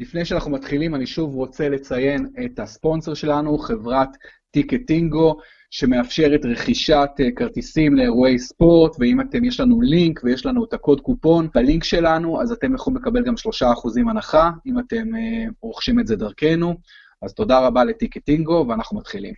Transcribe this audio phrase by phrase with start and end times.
[0.00, 4.08] לפני שאנחנו מתחילים, אני שוב רוצה לציין את הספונסר שלנו, חברת
[4.50, 5.36] טיקטינגו,
[5.70, 11.00] שמאפשרת רכישת אה, כרטיסים לאירועי ספורט, ואם אתם, יש לנו לינק ויש לנו את הקוד
[11.00, 16.06] קופון בלינק שלנו, אז אתם יכולים לקבל גם 3% הנחה, אם אתם אה, רוכשים את
[16.06, 16.74] זה דרכנו.
[17.22, 19.34] אז תודה רבה לטיקטינגו, ואנחנו מתחילים.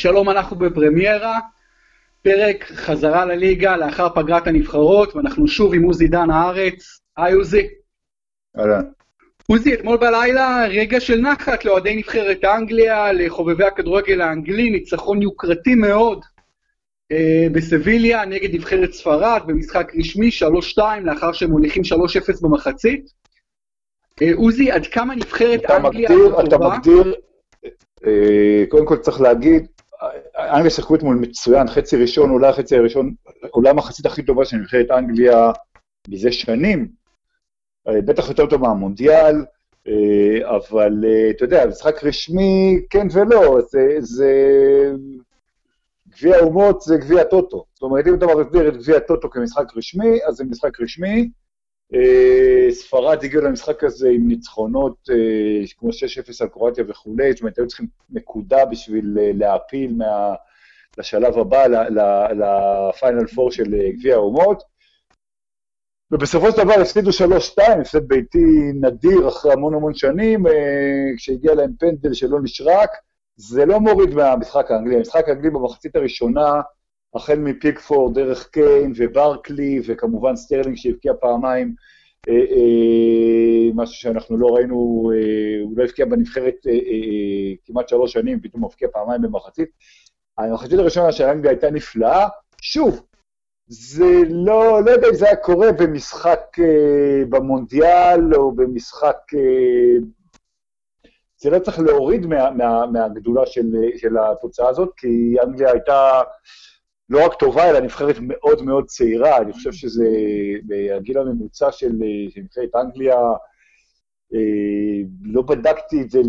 [0.00, 1.38] שלום, אנחנו בפרמיירה,
[2.22, 7.00] פרק חזרה לליגה לאחר פגרת הנבחרות, ואנחנו שוב עם עוזי דן הארץ.
[7.16, 7.68] היי עוזי.
[8.58, 8.82] אהלן.
[9.46, 16.24] עוזי, אתמול בלילה רגע של נחת לאוהדי נבחרת אנגליה, לחובבי הכדורגל האנגלי, ניצחון יוקרתי מאוד
[17.12, 20.30] אה, בסביליה נגד נבחרת ספרד, במשחק רשמי
[20.76, 23.10] 3-2, לאחר שהם מוליכים 3-0 במחצית.
[24.22, 26.44] אה, עוזי, עד כמה נבחרת אנגליה טובה?
[26.44, 27.14] אתה מגדיר,
[28.06, 29.66] אה, קודם כל צריך להגיד,
[30.52, 33.14] אנגליה שיחקו אתמול מצוין, חצי ראשון, אולי החצי הראשון,
[33.54, 35.50] אולי המחצית הכי טובה של נבחרת אנגליה
[36.08, 36.88] מזה שנים,
[37.88, 39.44] אה, בטח יותר טוב מהמונדיאל,
[39.88, 44.32] אה, אבל אה, אתה יודע, משחק רשמי, כן ולא, זה, זה...
[46.08, 47.64] גביע האומות זה גביע טוטו.
[47.74, 51.30] זאת אומרת, אם אתה מגדיר את גביע טוטו כמשחק רשמי, אז זה משחק רשמי.
[52.70, 55.08] ספרד הגיעו למשחק הזה עם ניצחונות
[55.76, 55.92] כמו 6-0
[56.40, 60.34] על קרואטיה וכולי, זאת אומרת, היו צריכים נקודה בשביל להעפיל מה...
[60.98, 61.66] לשלב הבא,
[62.30, 64.62] לפיינל פור של גביע האומות.
[66.12, 70.52] ובסופו של דבר הפסידו 3-2, הפסד ביתי נדיר אחרי המון המון שנים, אה,
[71.16, 72.90] כשהגיע להם פנדל שלא נשרק.
[73.36, 74.96] זה לא מוריד מהמשחק האנגלי.
[74.96, 76.60] המשחק האנגלי במחצית הראשונה,
[77.14, 81.74] החל מפיקפורד, דרך קיין וברקלי, וכמובן סטרלינג שהבקיע פעמיים,
[82.28, 85.12] אה, אה, משהו שאנחנו לא ראינו, הוא
[85.76, 86.54] לא הבקיע בנבחרת
[87.66, 89.68] כמעט שלוש שנים, פתאום הבקיע פעמיים במחצית.
[90.38, 92.28] המחצית הראשונה של אנגליה הייתה נפלאה.
[92.62, 93.02] שוב,
[93.66, 99.16] זה לא, לא יודע אם זה היה קורה במשחק אה, במונדיאל או במשחק...
[99.34, 100.06] אה,
[101.36, 103.66] זה לא צריך להוריד מה, מה, מהגדולה של,
[103.96, 106.22] של התוצאה הזאת, כי אנגליה הייתה
[107.10, 109.38] לא רק טובה, אלא נבחרת מאוד מאוד צעירה.
[109.38, 110.08] אני חושב שזה
[110.66, 111.92] בגיל הממוצע של,
[112.36, 113.16] נבחרת אנגליה,
[114.34, 114.38] אה,
[115.22, 116.20] לא בדקתי את זה,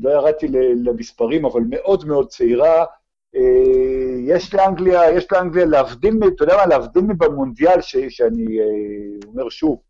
[0.00, 0.48] לא ירדתי
[0.84, 2.84] למספרים, אבל מאוד מאוד צעירה.
[3.36, 3.40] אה,
[4.26, 9.80] יש לאנגליה, יש לאנגליה להבדיל, אתה יודע מה, להבדיל מבמונדיאל, שאני אה, אומר שוב,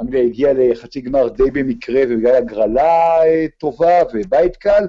[0.00, 3.20] אנגליה הגיעה לחצי גמר די במקרה ובגלל הגרלה
[3.58, 4.86] טובה ובית קל.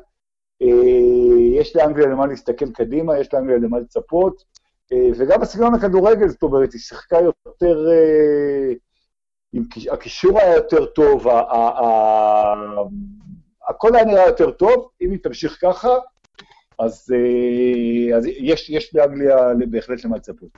[1.52, 4.44] יש לאנגליה למה להסתכל קדימה, יש לאנגליה למה לצפות,
[4.92, 7.88] וגם בסגנון הכדורגל, זאת אומרת, היא שיחקה יותר,
[9.92, 11.28] הקישור היה יותר טוב,
[13.70, 15.90] הכל היה נראה יותר טוב, אם היא תמשיך ככה,
[16.80, 19.38] אז, אה, אז יש, יש באנגליה
[19.70, 20.50] בהחלט למה לצפות.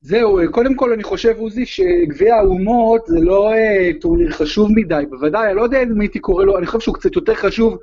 [0.00, 5.46] זהו, קודם כל אני חושב, עוזי, שגביע האומות זה לא אה, טורניר חשוב מדי, בוודאי,
[5.46, 7.78] אני לא יודע אם הייתי קורא לו, אני חושב שהוא קצת יותר חשוב אה,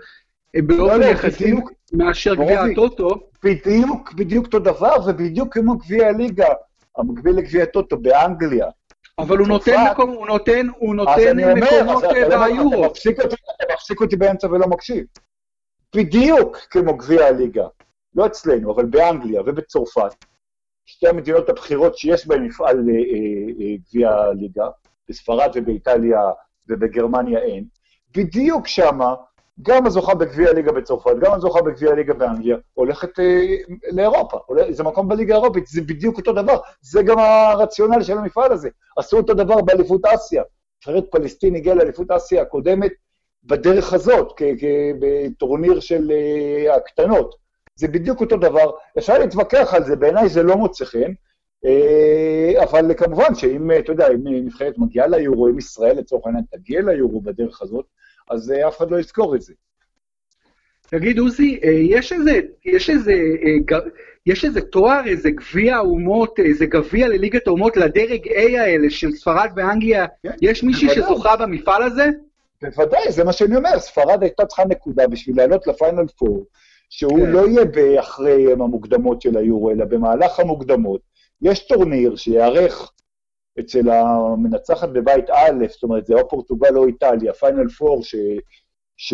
[0.61, 1.53] באופן לא, לא, יחסי
[1.93, 3.09] מאשר גביע הטוטו.
[3.43, 6.47] בדיוק, בדיוק אותו דבר, ובדיוק כמו גביע הליגה,
[6.97, 8.67] המקביל לגביע הטוטו באנגליה.
[9.19, 12.85] אבל הוא נותן מקום, הוא נותן, הוא נותן מקומות ביורו.
[12.85, 15.05] אתה מפסיק אותי באמצע ולא מקשיב.
[15.95, 17.67] בדיוק כמו גביע הליגה,
[18.15, 20.25] לא אצלנו, אבל באנגליה ובצרפת,
[20.85, 24.67] שתי המדינות הבכירות שיש בהן מפעל אה, אה, אה, גביע הליגה,
[25.09, 26.21] בספרד ובאיטליה
[26.69, 27.65] ובגרמניה אין,
[28.17, 29.15] בדיוק שמה,
[29.61, 33.55] גם הזוכה בגביע הליגה בצרפת, גם הזוכה בגביע הליגה באנגליה, הולכת אה,
[33.91, 34.37] לאירופה,
[34.69, 38.69] זה מקום בליגה האירופית, זה בדיוק אותו דבר, זה גם הרציונל של המפעל הזה.
[38.97, 40.43] עשו אותו דבר באליפות אסיה.
[40.77, 42.91] נבחרת פלסטין הגיעה לאליפות אסיה הקודמת
[43.43, 44.41] בדרך הזאת,
[44.99, 47.35] בטורניר של uh, הקטנות.
[47.75, 51.11] זה בדיוק אותו דבר, אפשר להתווכח על זה, בעיניי זה לא מוצא חן,
[51.65, 56.81] uh, אבל כמובן שאם, אתה יודע, אם נבחרת מגיעה ליורו, אם ישראל לצורך העניין תגיע
[56.81, 57.85] ליורו בדרך הזאת,
[58.29, 59.53] אז uh, אף אחד לא יזכור את זה.
[60.89, 61.59] תגיד, עוזי,
[61.89, 63.13] יש איזה, יש איזה,
[64.25, 69.49] יש איזה תואר, איזה גביע האומות, איזה גביע לליגת האומות לדרג A האלה של ספרד
[69.55, 72.05] ואנגליה, כן, יש מישהי שזוכה במפעל הזה?
[72.61, 76.45] בוודאי, זה מה שאני אומר, ספרד הייתה צריכה נקודה בשביל לעלות לפיינל פור,
[76.89, 77.31] שהוא כן.
[77.31, 81.01] לא יהיה אחרי המוקדמות של היורו, אלא במהלך המוקדמות.
[81.41, 82.91] יש טורניר שייערך
[83.59, 88.15] אצל המנצחת בבית א', זאת אומרת, זה או פורטוגל או איטליה, פיינל פור, ש...
[88.97, 89.13] ש...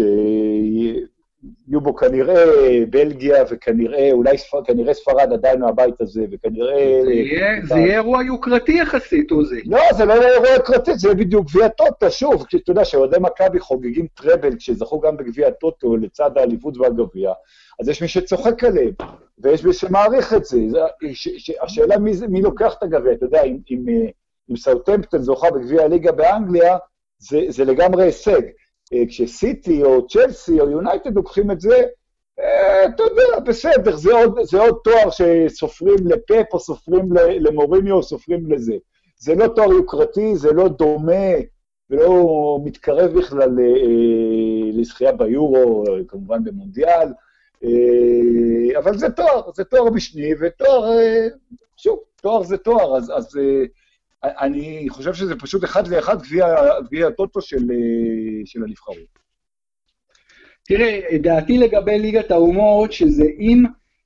[1.67, 2.45] בו כנראה
[2.89, 7.01] בלגיה וכנראה, אולי ספר, כנראה ספרד עדיין מהבית הזה, וכנראה...
[7.03, 9.61] זה יהיה, זה יהיה אירוע יוקרתי יחסית, עוזי.
[9.65, 13.17] לא, זה לא יהיה אירוע יוקרתי, זה בדיוק גביע טוטו, שוב, כי אתה יודע שאוהדי
[13.19, 17.31] מכבי חוגגים טראבל כשזכו גם בגביע טוטו לצד האליפות והגביע,
[17.79, 18.91] אז יש מי שצוחק עליהם,
[19.39, 20.57] ויש מי שמעריך את זה.
[20.69, 20.79] זה
[21.13, 23.85] ש, ש, השאלה מי, מי לוקח את הגביע, אתה יודע, אם, אם,
[24.51, 26.77] אם סאוטמפטון זוכה בגביע הליגה באנגליה,
[27.17, 28.41] זה, זה לגמרי הישג.
[28.93, 31.83] אה, כשסיטי או צ'לסי או יונייטד לוקחים את זה,
[32.39, 38.03] אה, אתה יודע, בסדר, זה עוד, זה עוד תואר שסופרים לפאפ או סופרים למוריניו או
[38.03, 38.73] סופרים לזה.
[39.17, 41.33] זה לא תואר יוקרתי, זה לא דומה
[41.89, 47.07] ולא מתקרב בכלל אה, לזכייה ביורו, כמובן במונדיאל,
[48.77, 50.89] אבל זה תואר, זה תואר משני, ותואר,
[51.77, 53.39] שוב, תואר זה תואר, אז, אז
[54.23, 57.67] אני חושב שזה פשוט אחד לאחד גביע הטוטו של,
[58.45, 59.19] של הנבחרות.
[60.65, 63.63] תראה, דעתי לגבי ליגת האומות, שזה אם,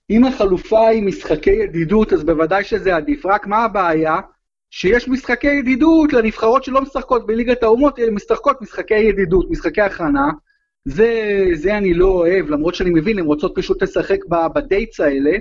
[0.10, 3.26] אם החלופה היא משחקי ידידות, אז בוודאי שזה עדיף.
[3.26, 4.20] רק מה הבעיה?
[4.72, 10.32] שיש משחקי ידידות לנבחרות שלא משחקות בליגת האומות, הן משחקות משחקי ידידות, משחקי הכנה.
[10.86, 14.26] זה, זה אני לא אוהב, למרות שאני מבין, הן רוצות פשוט לשחק
[14.56, 15.32] בדייטס האלה.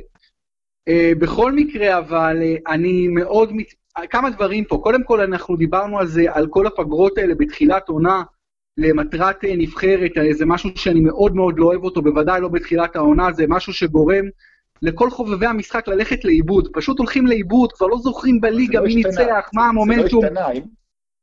[0.90, 3.66] Uh, בכל מקרה, אבל uh, אני מאוד, מת...
[4.10, 4.80] כמה דברים פה.
[4.82, 8.22] קודם כל, אנחנו דיברנו על זה, על כל הפגרות האלה בתחילת עונה
[8.76, 13.32] למטרת אה, נבחרת, זה משהו שאני מאוד מאוד לא אוהב אותו, בוודאי לא בתחילת העונה,
[13.32, 14.24] זה משהו שגורם
[14.82, 16.68] לכל חובבי המשחק ללכת לאיבוד.
[16.72, 20.22] פשוט הולכים לאיבוד, כבר לא זוכרים בליגה לא מי ניצח, מה המומנטום.
[20.22, 20.64] זה לא השתנה,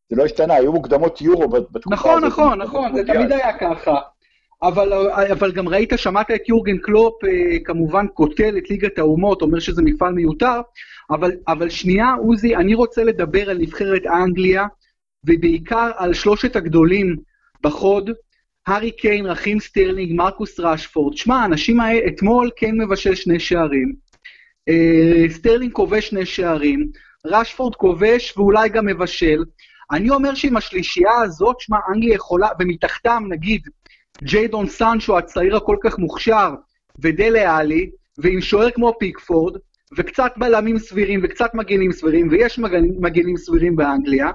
[0.09, 2.39] זה לא השתנה, היו מוקדמות יורו בתקופה נכון, הזאת.
[2.39, 3.95] נכון, נכון, נכון, זה תמיד היה ככה.
[4.63, 4.93] אבל,
[5.31, 9.81] אבל גם ראית, שמעת את יורגן קלופ אה, כמובן קוטל את ליגת האומות, אומר שזה
[9.81, 10.61] מפעל מיותר,
[11.11, 14.65] אבל, אבל שנייה, עוזי, אני רוצה לדבר על נבחרת אנגליה,
[15.25, 17.15] ובעיקר על שלושת הגדולים
[17.63, 18.09] בחוד,
[18.67, 21.17] הארי קיין, רחים סטרלינג, מרקוס ראשפורד.
[21.17, 23.93] שמע, האנשים האלה, אתמול קיין מבשל שני שערים,
[24.69, 26.87] אה, סטרלינג כובש שני שערים,
[27.25, 29.43] ראשפורד כובש ואולי גם מבשל.
[29.91, 33.61] אני אומר שעם השלישייה הזאת, שמע, אנגליה יכולה, ומתחתם, נגיד,
[34.23, 36.49] ג'יידון סנצ'ו הצעיר הכל כך מוכשר,
[36.99, 39.57] ודלה עלי, ועם שוער כמו פיקפורד,
[39.97, 42.59] וקצת בלמים סבירים וקצת מגנים סבירים, ויש
[42.99, 44.31] מגנים סבירים באנגליה,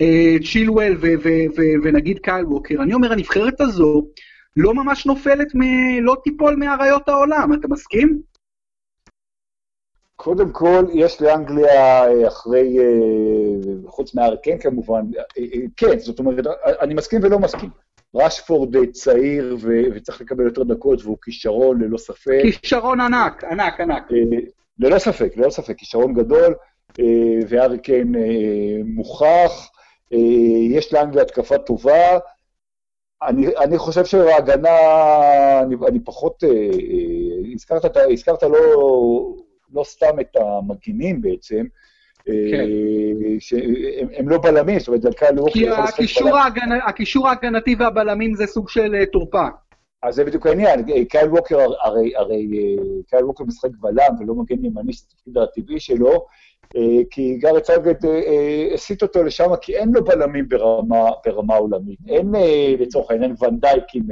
[0.00, 0.96] אה, צ'ילואל
[1.82, 4.06] ונגיד קייל ווקר, אני אומר, הנבחרת הזו
[4.56, 8.20] לא ממש נופלת, מ- לא תיפול מאריות העולם, אתה מסכים?
[10.16, 12.84] קודם כל, יש לאנגליה אה, אחרי, אה,
[13.86, 15.02] חוץ מהארקן כמובן,
[15.76, 16.44] כן, זאת אומרת,
[16.80, 17.70] אני מסכים ולא מסכים.
[18.14, 22.42] רשפורד צעיר ו- וצריך לקבל יותר דקות, והוא כישרון ללא ספק.
[22.60, 24.08] כישרון ענק, ענק, ענק.
[24.78, 26.54] ללא ספק, ללא ספק, כישרון גדול,
[27.48, 28.14] והארי קיין
[28.84, 29.70] מוכח.
[30.70, 32.18] יש לאנגליה התקפה טובה.
[33.22, 34.70] אני, אני חושב שההגנה,
[35.62, 36.44] אני, אני פחות,
[37.54, 38.58] הזכרת, הזכרת לא,
[39.72, 41.64] לא סתם את המגינים בעצם,
[42.24, 42.66] כן.
[43.38, 45.68] שהם לא בלמים, זאת אומרת, דווקא לא כי
[46.86, 49.46] הקישור ההגנתי והבלמים זה סוג של תורפה.
[50.02, 52.48] אז זה בדיוק העניין, קייל ווקר, הרי, הרי
[53.06, 56.26] קייל ווקר משחק בלם ולא מגן ימני, שזה התפקיד הטבעי שלו,
[57.10, 58.04] כי גארת' סאוטגייט
[58.74, 61.98] הסיט אותו לשם, כי אין לו בלמים ברמה, ברמה עולמית.
[62.08, 62.32] אין
[62.78, 64.02] לצורך העניין ונדייקים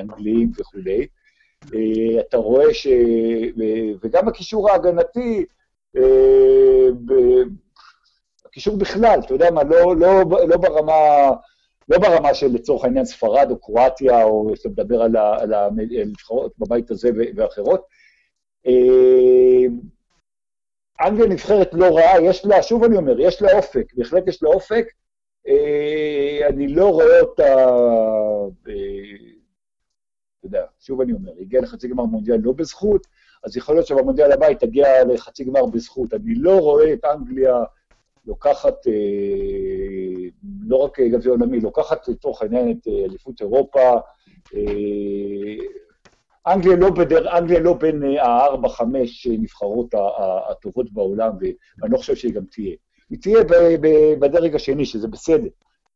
[0.00, 1.06] אנגליים וכולי.
[2.20, 2.86] אתה רואה ש...
[4.02, 5.44] וגם הקישור ההגנתי,
[8.46, 11.30] הקישור בכלל, אתה יודע מה, לא, לא, לא ברמה...
[11.88, 17.10] לא ברמה של לצורך העניין ספרד או קרואטיה, או שאתה מדבר על הנבחרות בבית הזה
[17.36, 17.86] ואחרות.
[21.00, 24.48] אנגליה נבחרת לא רעה, יש לה, שוב אני אומר, יש לה אופק, בהחלט יש לה
[24.48, 24.86] אופק.
[26.48, 27.54] אני לא רואה אותה,
[30.38, 33.06] אתה יודע, שוב אני אומר, הגיעה לחצי גמר מונדיאל לא בזכות,
[33.44, 36.14] אז יכול להיות שבמונדיאל הבא היא תגיע לחצי גמר בזכות.
[36.14, 37.62] אני לא רואה את אנגליה
[38.26, 38.92] לוקחת, אה,
[40.60, 43.90] לא רק גביע עולמי, לוקחת לצורך העניין את אה, אליפות אירופה.
[44.54, 45.56] אה,
[46.46, 49.94] אנגליה לא, בדר, אנגליה לא בין הארבע-חמש נבחרות
[50.50, 51.32] הטובות בעולם,
[51.80, 52.74] ואני לא חושב שהיא גם תהיה.
[53.10, 53.44] היא תהיה
[54.20, 55.48] בדרג השני, שזה בסדר.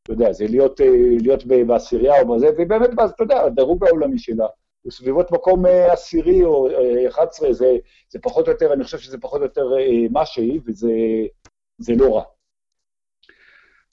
[0.02, 0.80] אתה יודע, זה להיות,
[1.20, 4.46] להיות בעשירייה או בזה, ובאמת, אתה יודע, הדירוג העולמי שלה
[4.82, 6.68] הוא סביבות מקום עשירי או
[7.08, 7.76] 11, זה,
[8.10, 9.66] זה פחות או יותר, אני חושב שזה פחות או יותר
[10.10, 12.22] מה שהיא, וזה לא רע.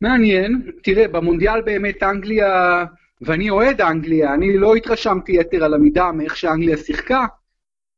[0.01, 2.85] מעניין, תראה, במונדיאל באמת אנגליה,
[3.21, 7.25] ואני אוהד אנגליה, אני לא התרשמתי יתר על המידה מאיך שאנגליה שיחקה.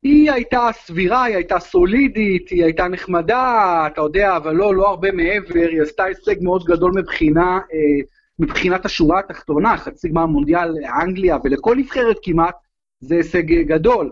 [0.04, 5.12] היא הייתה סבירה, היא הייתה סולידית, היא הייתה נחמדה, אתה יודע, אבל לא, לא הרבה
[5.12, 8.06] מעבר, היא עשתה הישג מאוד גדול מבחינה, אה,
[8.40, 12.56] מבחינת השורה התחתונה, חצי גמר מונדיאל לאנגליה ולכל נבחרת כמעט,
[13.00, 14.12] זה הישג גדול.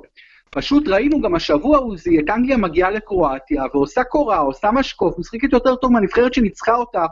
[0.49, 5.75] פשוט ראינו גם השבוע, עוזי, את אנגליה מגיעה לקרואטיה ועושה קורה, עושה משקוף, משחקת יותר
[5.75, 7.05] טוב מהנבחרת שניצחה אותה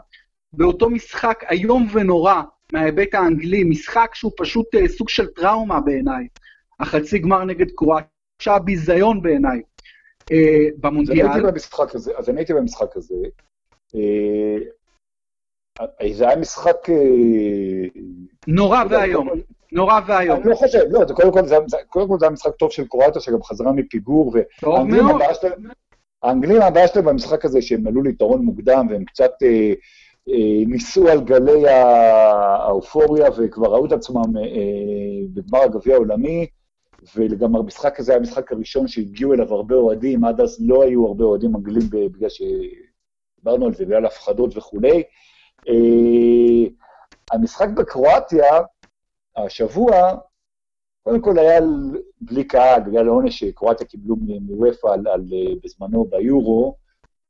[0.53, 2.41] באותו משחק איום ונורא
[2.73, 6.27] מההיבט האנגלי, משחק שהוא פשוט uh, סוג של טראומה בעיניי.
[6.79, 9.61] החצי גמר נגד קרואטיה, ביזיון בעיניי.
[10.19, 10.33] Uh,
[10.79, 11.25] במונדיאל...
[11.25, 13.15] אז אני הייתי במשחק הזה, אז אני הייתי במשחק הזה.
[13.91, 13.97] Uh,
[16.13, 16.89] זה היה משחק...
[18.47, 19.29] נורא ואיום.
[19.71, 20.41] נורא ואיום.
[20.41, 21.55] אני לא חושב, לא, זה קודם כל זה,
[21.89, 25.21] קודם כל זה היה משחק טוב של קרואטיה, שגם חזרה מפיגור, טוב מאוד.
[26.23, 29.73] האנגלים הבעיה שלהם במשחק הזה, שהם עלו ליתרון מוקדם, והם קצת אה, אה,
[30.67, 36.47] ניסו על גלי האופוריה, וכבר ראו את עצמם אה, בגמר הגביע העולמי,
[37.15, 41.23] וגם המשחק הזה היה המשחק הראשון שהגיעו אליו הרבה אוהדים, עד אז לא היו הרבה
[41.23, 45.03] אוהדים אנגלים בגלל שדיברנו על זה, בגלל הפחדות וכולי.
[45.67, 46.69] אה,
[47.31, 48.45] המשחק בקרואטיה,
[49.37, 50.17] השבוע,
[51.03, 51.61] קודם כל היה
[52.21, 54.95] בלי קהל, בגלל העונש שקרואטיה קיבלו מוופא
[55.63, 56.75] בזמנו ביורו,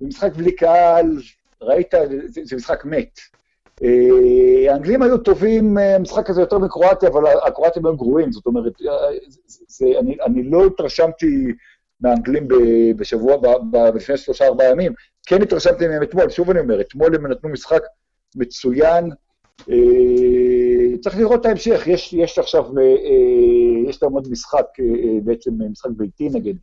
[0.02, 1.18] במשחק בלי קהל,
[1.62, 1.94] ראית,
[2.28, 3.20] זה, זה משחק מת.
[3.84, 8.74] אה, האנגלים היו טובים, המשחק אה, הזה יותר מקרואטיה, אבל הקרואטים היו גרועים, זאת אומרת,
[9.28, 11.54] זה, זה, אני, אני לא התרשמתי
[12.02, 12.48] מהאנגלים
[12.98, 13.36] בשבוע,
[13.96, 14.94] לפני שלושה ארבעה ימים,
[15.28, 17.82] כן התרשמתי מהם אתמול, שוב אני אומר, אתמול הם נתנו משחק
[18.36, 19.10] מצוין,
[19.70, 24.66] אה, צריך לראות את ההמשך, יש, יש עכשיו, אה, אה, יש להם עוד משחק,
[25.24, 26.54] בעצם משחק ביתי נגד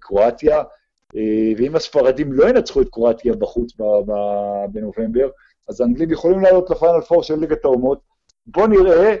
[0.00, 0.62] קרואטיה,
[1.56, 3.72] ואם הספרדים לא ינצחו את קרואטיה בחוץ
[4.72, 5.28] בנובמבר,
[5.68, 8.00] אז האנגלים יכולים לעלות לפיינל פור של ליגת האומות.
[8.46, 9.16] בואו נראה.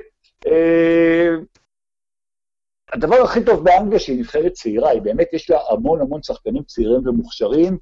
[2.92, 7.08] הדבר הכי טוב באנגליה שהיא נבחרת צעירה, היא באמת יש לה המון המון שחקנים צעירים
[7.08, 7.78] ומוכשרים,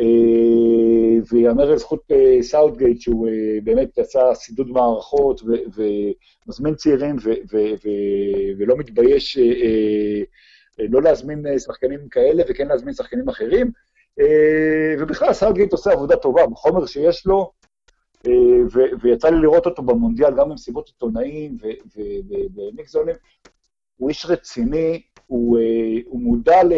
[0.00, 5.40] אה, ויאמר לזכות אה, סאוטגייט, שהוא אה, באמת עשה שידוד מערכות
[5.76, 7.16] ומזמין צעירים
[8.58, 9.38] ולא מתבייש
[10.78, 13.70] לא להזמין שחקנים כאלה וכן להזמין שחקנים אחרים.
[15.00, 17.52] ובכלל סאוטגייט עושה עבודה טובה בחומר שיש לו,
[19.02, 21.56] ויצא לי לראות אותו במונדיאל גם במסיבות עיתונאים
[21.96, 23.14] ובמיקזונים.
[23.96, 25.58] הוא איש רציני, הוא,
[26.06, 26.72] הוא מודע ל...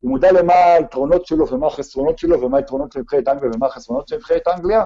[0.00, 4.08] הוא מודע למה היתרונות שלו ומה החסרונות שלו, ומה היתרונות של נבחרת אנגליה ומה החסרונות
[4.08, 4.84] של נבחרת אנגליה,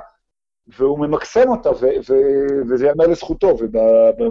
[0.68, 1.71] והוא ממקסם אותה,
[2.66, 3.56] וזה ייאמר לזכותו,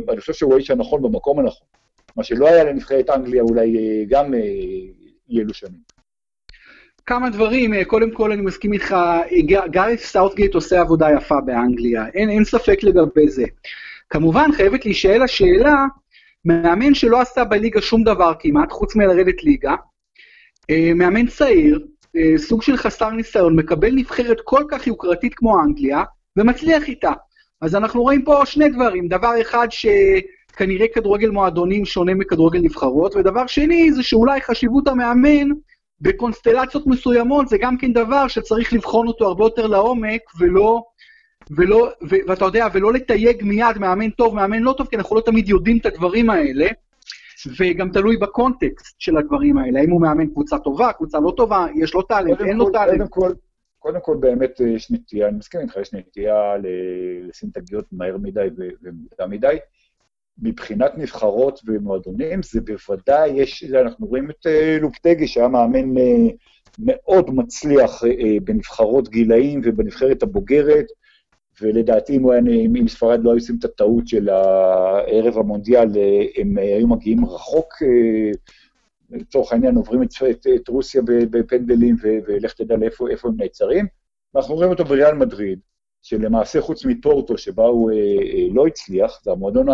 [0.07, 1.67] ואני חושב שהוא האיש הנכון במקום הנכון.
[2.17, 4.39] מה שלא היה לנבחרת אנגליה אולי אה, גם אה,
[5.29, 5.95] אי אלו שנים.
[7.05, 8.95] כמה דברים, אה, קודם כל אני מסכים איתך,
[9.71, 13.45] גארת' סאוטגייט עושה עבודה יפה באנגליה, אין, אין ספק לגבי זה.
[14.09, 15.85] כמובן חייבת להישאל השאלה,
[16.45, 19.75] מאמן שלא עשה בליגה שום דבר כמעט, חוץ מלרדת ליגה,
[20.69, 26.03] אה, מאמן צעיר, אה, סוג של חסר ניסיון, מקבל נבחרת כל כך יוקרתית כמו אנגליה,
[26.37, 27.11] ומצליח איתה.
[27.61, 29.67] אז אנחנו רואים פה שני דברים, דבר אחד
[30.55, 35.49] שכנראה כדורגל מועדונים שונה מכדורגל נבחרות, ודבר שני זה שאולי חשיבות המאמן
[36.01, 40.83] בקונסטלציות מסוימות זה גם כן דבר שצריך לבחון אותו הרבה יותר לעומק, ולא,
[41.51, 45.21] ולא, ו, ואתה יודע, ולא לתייג מיד מאמן טוב, מאמן לא טוב, כי אנחנו לא
[45.21, 46.67] תמיד יודעים את הדברים האלה.
[47.59, 51.93] וגם תלוי בקונטקסט של הדברים האלה, האם הוא מאמן קבוצה טובה, קבוצה לא טובה, יש
[51.93, 53.09] לו טאלנט, אין לו טאלנט.
[53.09, 53.33] קודם כל,
[53.79, 58.17] קודם כל באמת אה, יש נטייה, אני מסכים איתך, יש נטייה לשים את הגיאות מהר
[58.17, 58.47] מדי
[58.83, 59.55] ומוקדם מדי.
[60.41, 66.27] מבחינת נבחרות ומועדונים, זה בוודאי, יש, אנחנו רואים את אה, לופטגי, שהיה מאמן אה,
[66.79, 68.03] מאוד מצליח
[68.43, 70.85] בנבחרות גילאים ובנבחרת הבוגרת,
[71.61, 74.29] ולדעתי אם, היה, אם ספרד לא היו עושים את הטעות של
[75.07, 75.89] ערב המונדיאל,
[76.37, 78.31] הם היו מגיעים רחוק, אה,
[79.09, 83.85] לצורך העניין עוברים את, את, את רוסיה בפנדלים, ולך תדע לאיפה הם נעצרים.
[84.33, 85.59] ואנחנו רואים אותו בריאל מדריד,
[86.07, 89.67] שלמעשה חוץ מפורטו, שבה הוא אה, אה, לא הצליח, זה המועדון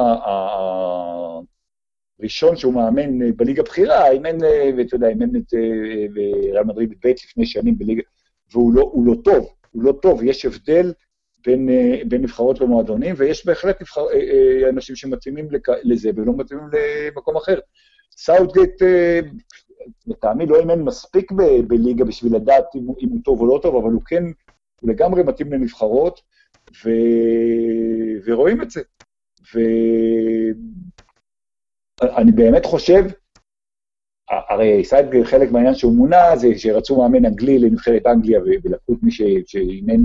[2.19, 4.38] הראשון שהוא מאמן בליגה הבכירה, אימן,
[4.77, 5.53] ואתה יודע, אימן את
[6.53, 8.01] ריאל מדריד ב' לפני שנים בליגה,
[8.51, 10.93] והוא לא, לא טוב, הוא לא טוב, יש הבדל
[11.45, 15.47] בין, אה, בין נבחרות ומועדונים, ויש בהחלט נבחר, אה, אה, אנשים שמתאימים
[15.83, 17.59] לזה ולא מתאימים למקום אחר.
[18.17, 18.81] סאוטגייט,
[20.07, 21.31] לטעמי, לא אימן מספיק
[21.67, 24.23] בליגה בשביל לדעת אם הוא טוב או לא טוב, אבל הוא כן,
[24.81, 26.21] הוא לגמרי מתאים לנבחרות,
[26.85, 26.89] ו...
[28.25, 28.81] ורואים את זה.
[32.03, 33.03] ואני באמת חושב,
[34.29, 39.11] הרי סיידגר, חלק מהעניין שהוא מונה, זה שרצו מאמן אנגלי לנבחרת אנגליה, ולקחו את מי
[39.45, 40.01] שאימן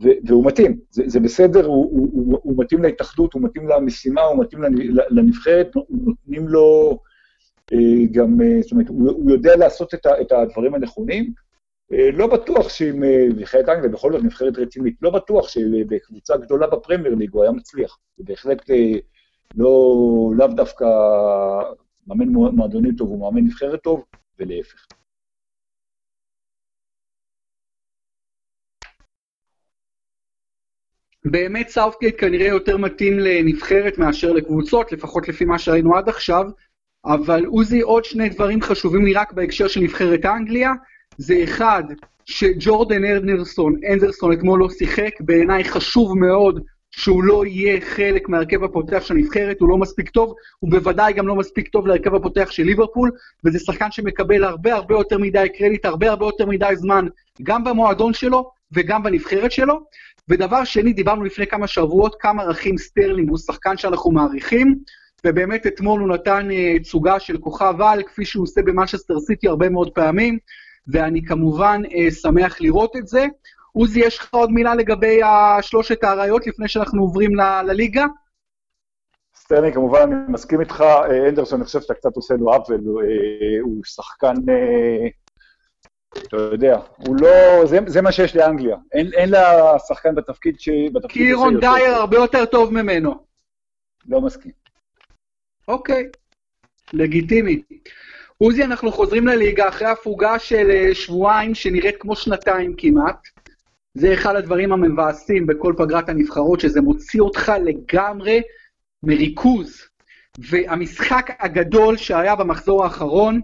[0.00, 4.44] והוא מתאים, זה, זה בסדר, הוא, הוא, הוא, הוא מתאים להתאחדות, הוא מתאים למשימה, הוא
[4.44, 4.62] מתאים
[5.10, 6.98] לנבחרת, נותנים לו
[7.72, 11.32] אה, גם, אה, זאת אומרת, הוא, הוא יודע לעשות את, ה, את הדברים הנכונים.
[11.92, 13.02] אה, לא בטוח שאם
[13.36, 17.98] נבחרת אנגליה, בכל זאת נבחרת רצינית, לא בטוח שבקבוצה גדולה בפרמייר ליג הוא היה מצליח.
[18.16, 18.70] זה בהחלט
[19.54, 20.84] לא, לאו דווקא
[22.06, 24.04] מאמן מועדונים טוב הוא מאמן נבחרת טוב,
[24.38, 24.86] ולהפך.
[31.24, 36.44] באמת סאוטגייט כנראה יותר מתאים לנבחרת מאשר לקבוצות, לפחות לפי מה שראינו עד עכשיו,
[37.04, 40.72] אבל עוזי, עוד שני דברים חשובים לי רק בהקשר של נבחרת אנגליה,
[41.18, 41.84] זה אחד,
[42.24, 49.02] שג'ורדן הנדרסון, הנדרסון אתמול לא שיחק, בעיניי חשוב מאוד שהוא לא יהיה חלק מהרכב הפותח
[49.04, 52.62] של הנבחרת, הוא לא מספיק טוב, הוא בוודאי גם לא מספיק טוב להרכב הפותח של
[52.62, 53.10] ליברפול,
[53.44, 57.06] וזה שחקן שמקבל הרבה הרבה יותר מדי קרדיט, הרבה הרבה יותר מדי זמן,
[57.42, 59.80] גם במועדון שלו וגם בנבחרת שלו.
[60.28, 64.78] ודבר שני, דיברנו לפני כמה שבועות כמה רחים סטרלינג הוא שחקן שאנחנו מעריכים,
[65.26, 69.68] ובאמת אתמול הוא נתן אה, תצוגה של כוכב על, כפי שהוא עושה במנצ'סטר סיטי הרבה
[69.68, 70.38] מאוד פעמים,
[70.88, 73.26] ואני כמובן אה, שמח לראות את זה.
[73.72, 75.20] עוזי, יש לך עוד מילה לגבי
[75.60, 77.30] שלושת האריות לפני שאנחנו עוברים
[77.66, 78.04] לליגה?
[79.36, 80.80] סטרלינג, כמובן, אני מסכים איתך.
[80.80, 83.02] אה, הנדרסון, אני חושב שאתה קצת עושה לו עוול, הוא,
[83.62, 84.34] הוא שחקן...
[86.22, 87.66] אתה יודע, הוא לא...
[87.66, 88.76] זה, זה מה שיש לאנגליה.
[88.92, 90.68] אין, אין לה שחקן בתפקיד ש...
[91.08, 93.14] כי אריק דייר הרבה יותר טוב ממנו.
[94.08, 94.52] לא מסכים.
[95.68, 96.08] אוקיי,
[96.92, 97.62] לגיטימי.
[98.38, 103.18] עוזי, אנחנו חוזרים לליגה אחרי הפוגה של אה, שבועיים שנראית כמו שנתיים כמעט.
[103.94, 108.42] זה אחד הדברים המבאסים בכל פגרת הנבחרות, שזה מוציא אותך לגמרי
[109.02, 109.82] מריכוז.
[110.38, 113.40] והמשחק הגדול שהיה במחזור האחרון,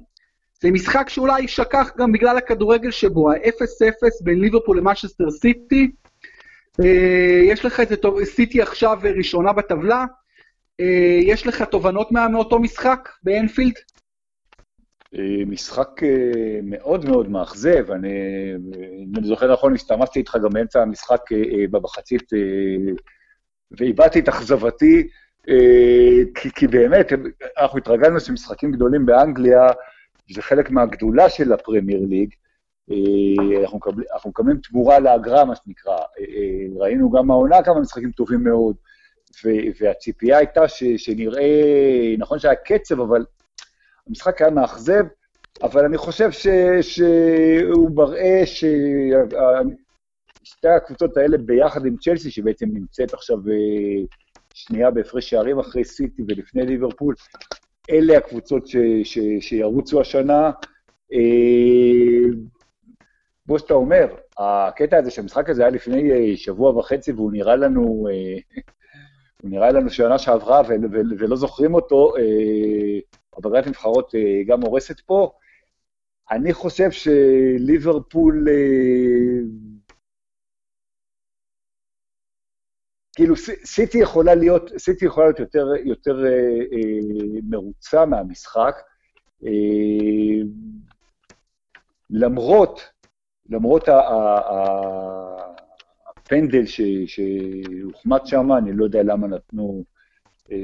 [0.62, 5.90] זה משחק שאולי יישכח גם בגלל הכדורגל שבו, ה-0-0 בין ליברפול למאצ'סטר סיטי.
[6.80, 10.04] אה, יש לך את זה טוב, סיטי עכשיו ראשונה בטבלה.
[10.80, 13.74] אה, יש לך תובנות מאותו משחק באנפילד?
[15.14, 16.00] אה, משחק
[16.62, 18.08] מאוד מאוד מאכזב, אני,
[18.98, 21.20] אם אני זוכר נכון, הסתמסתי איתך גם באמצע המשחק
[21.70, 22.22] במחצית,
[23.70, 25.08] ואיבדתי את אכזבתי,
[26.34, 27.12] כי, כי באמת,
[27.58, 29.66] אנחנו התרגלנו שמשחקים גדולים באנגליה,
[30.30, 32.34] זה חלק מהגדולה של הפרמייר ליג.
[32.90, 35.92] אה, אנחנו, מקבל, אנחנו מקבלים תמורה לאגרה, מה שנקרא.
[35.92, 38.76] אה, אה, ראינו גם העונה כמה משחקים טובים מאוד,
[39.80, 43.24] והציפייה הייתה ש, שנראה, נכון שהיה קצב, אבל
[44.08, 45.04] המשחק היה מאכזב,
[45.62, 46.46] אבל אני חושב ש,
[46.80, 48.68] שהוא מראה ששתי
[50.68, 53.38] הקבוצות האלה ביחד עם צ'לסי, שבעצם נמצאת עכשיו
[54.54, 57.14] שנייה בהפרש שערים אחרי סיטי ולפני ליברפול,
[57.90, 60.50] אלה הקבוצות ש, ש, שירוצו השנה.
[61.12, 62.28] אה,
[63.46, 64.06] כמו שאתה אומר,
[64.38, 68.38] הקטע הזה שהמשחק הזה היה לפני אה, שבוע וחצי והוא נראה לנו, אה,
[69.42, 70.62] הוא נראה לנו שנה שעברה
[71.18, 72.12] ולא זוכרים אותו,
[73.32, 74.14] עבודת נבחרות
[74.46, 75.32] גם הורסת פה.
[76.30, 78.46] אני חושב שליברפול
[83.16, 86.30] כאילו סיטי יכולה להיות, סיטי יכולה להיות יותר, יותר אה,
[86.72, 88.74] אה, מרוצה מהמשחק,
[89.44, 89.50] אה,
[92.10, 92.80] למרות,
[93.48, 93.88] למרות
[96.16, 99.84] הפנדל ש, שהוחמד שם, אני לא יודע למה נתנו
[100.52, 100.56] אה,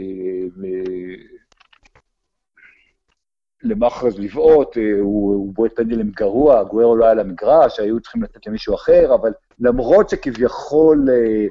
[3.62, 8.47] למחרז לבעוט, אה, הוא, הוא בועט פנדלים גרוע, גוארו לא היה למגרש, היו צריכים לתת
[8.47, 11.09] למישהו אחר, אבל למרות שכביכול...
[11.11, 11.47] אה,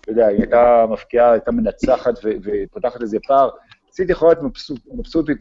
[0.00, 3.50] אתה יודע, היא הייתה מפקיעה, הייתה מנצחת ופותחת איזה פער.
[3.90, 4.52] סיטי יכולה להיות
[4.94, 5.38] מבסוטית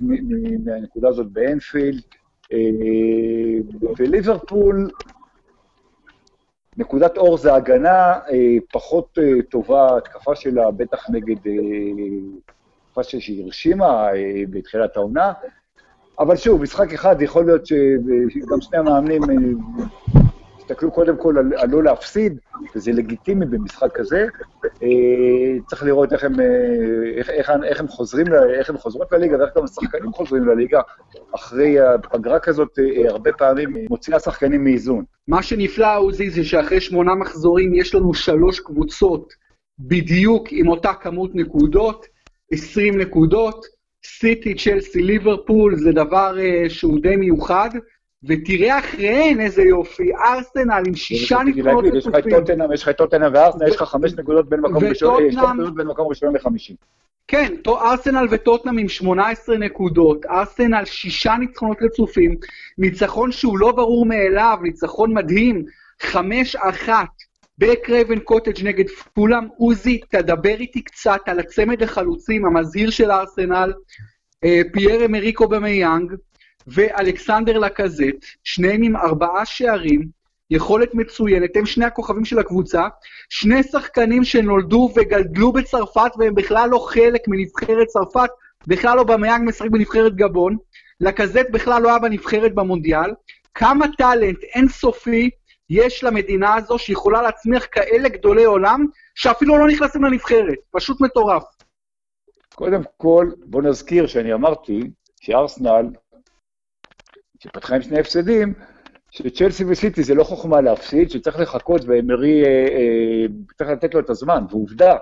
[0.66, 2.02] מהנקודה הזאת באנפילד,
[2.54, 2.58] אה,
[3.98, 4.90] וליברפול,
[6.78, 8.20] נקודת אור זה הגנה
[8.72, 9.18] פחות
[9.50, 11.36] טובה, התקפה שלה בטח נגד,
[12.86, 14.08] התקפה שהיא הרשימה
[14.50, 15.34] בתחילת העונה,
[16.22, 19.22] אבל שוב, משחק אחד יכול להיות שגם שני המאמנים
[20.58, 22.40] תסתכלו קודם כל על, על לא להפסיד,
[22.76, 24.28] וזה לגיטימי במשחק כזה.
[24.66, 26.46] אה, צריך לראות איך הם, אה,
[27.18, 28.28] איך, איך, איך הם חוזרים,
[28.60, 30.82] איך הם חוזרות לליגה, ואיך גם השחקנים חוזרים לליגה.
[31.36, 35.04] אחרי הפגרה כזאת, אה, הרבה פעמים מוציאה שחקנים מאיזון.
[35.28, 39.34] מה שנפלא, עוזי, זה שאחרי שמונה מחזורים יש לנו שלוש קבוצות
[39.80, 42.06] בדיוק עם אותה כמות נקודות,
[42.52, 43.81] 20 נקודות.
[44.06, 47.70] סיטי, צ'לסי, ליברפול, זה דבר uh, שהוא די מיוחד.
[48.24, 51.96] ותראה אחריהן איזה יופי, ארסנל עם שישה ניצחונות רצופים.
[52.74, 55.88] יש לך את טוטנאם וארסנל, יש לך חמש נקודות בין מקום ראשון, שתי נקודות בין
[55.88, 56.76] מקום ראשון לחמישים.
[57.28, 62.36] כן, ארסנל וטוטנאם עם 18 נקודות, ארסנל שישה ניצחונות רצופים,
[62.78, 65.66] ניצחון שהוא לא ברור מאליו, ניצחון מדהים,
[66.02, 67.21] חמש אחת
[67.62, 69.48] בקרייבן קוטג' נגד פולאם.
[69.58, 73.74] עוזי, תדבר איתי קצת על הצמד החלוצים המזהיר של ארסנל,
[74.44, 76.14] אה, פייר אמריק אובמיאנג,
[76.68, 80.08] ואלכסנדר לקזט, שניהם עם ארבעה שערים,
[80.50, 82.88] יכולת מצוינת, הם שני הכוכבים של הקבוצה,
[83.30, 88.30] שני שחקנים שנולדו וגדלו בצרפת והם בכלל לא חלק מנבחרת צרפת,
[88.68, 90.58] בכלל לא במיאנג משחק בנבחרת גבון,
[91.02, 93.12] לקזט בכלל לא היה בנבחרת במונדיאל,
[93.54, 95.30] כמה טאלנט אינסופי
[95.72, 101.44] יש למדינה הזו שיכולה להצמיח כאלה גדולי עולם, שאפילו לא נכנסים לנבחרת, פשוט מטורף.
[102.56, 105.86] קודם כל, בוא נזכיר שאני אמרתי שארסנל,
[107.40, 108.54] שפתחה עם שני הפסדים,
[109.12, 113.26] שצ'לסי וסיטי זה לא חוכמה להפסיד, שצריך לחכות ואמרי, אה, אה,
[113.58, 114.96] צריך לתת לו את הזמן, ועובדה,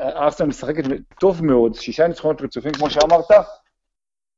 [0.00, 0.84] ארסנל משחקת
[1.20, 3.30] טוב מאוד, שישה ניצחונות רצופים, כמו שאמרת,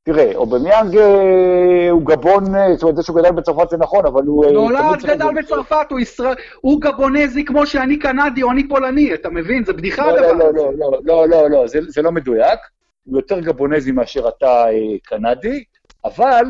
[0.05, 4.23] תראה, אובמיאנג אה, הוא גבון, אה, זאת אומרת, זה שהוא גדל בצרפת זה נכון, אבל
[4.25, 4.45] הוא...
[4.45, 9.29] נולד, אה, גדל בצרפת, הוא ישראל, הוא גבונזי כמו שאני קנדי או אני פולני, אתה
[9.29, 9.65] מבין?
[9.65, 10.57] זה בדיחה לא, הדבר לא, הזה.
[10.57, 12.59] לא, לא, לא, לא, לא, זה לא מדויק.
[13.03, 14.65] הוא יותר גבונזי מאשר אתה
[15.03, 15.63] קנדי,
[16.05, 16.45] אבל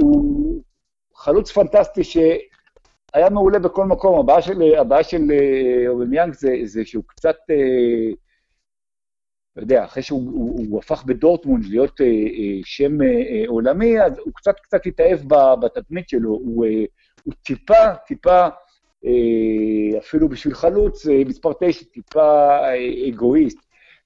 [0.00, 0.60] הוא
[1.14, 4.30] חלוץ פנטסטי שהיה מעולה בכל מקום.
[4.78, 5.22] הבעיה של
[5.88, 7.36] אובמיאנג זה שהוא קצת...
[9.56, 14.00] אתה יודע, אחרי שהוא הוא, הוא הפך בדורטמונד להיות אה, אה, שם אה, אה, עולמי,
[14.00, 15.20] אז הוא קצת קצת התאהב
[15.60, 16.84] בתדמית שלו, הוא, אה,
[17.24, 18.48] הוא טיפה, טיפה,
[19.06, 23.58] אה, אפילו בשביל חלוץ, אה, מספר תשע, טיפה אה, אגואיסט.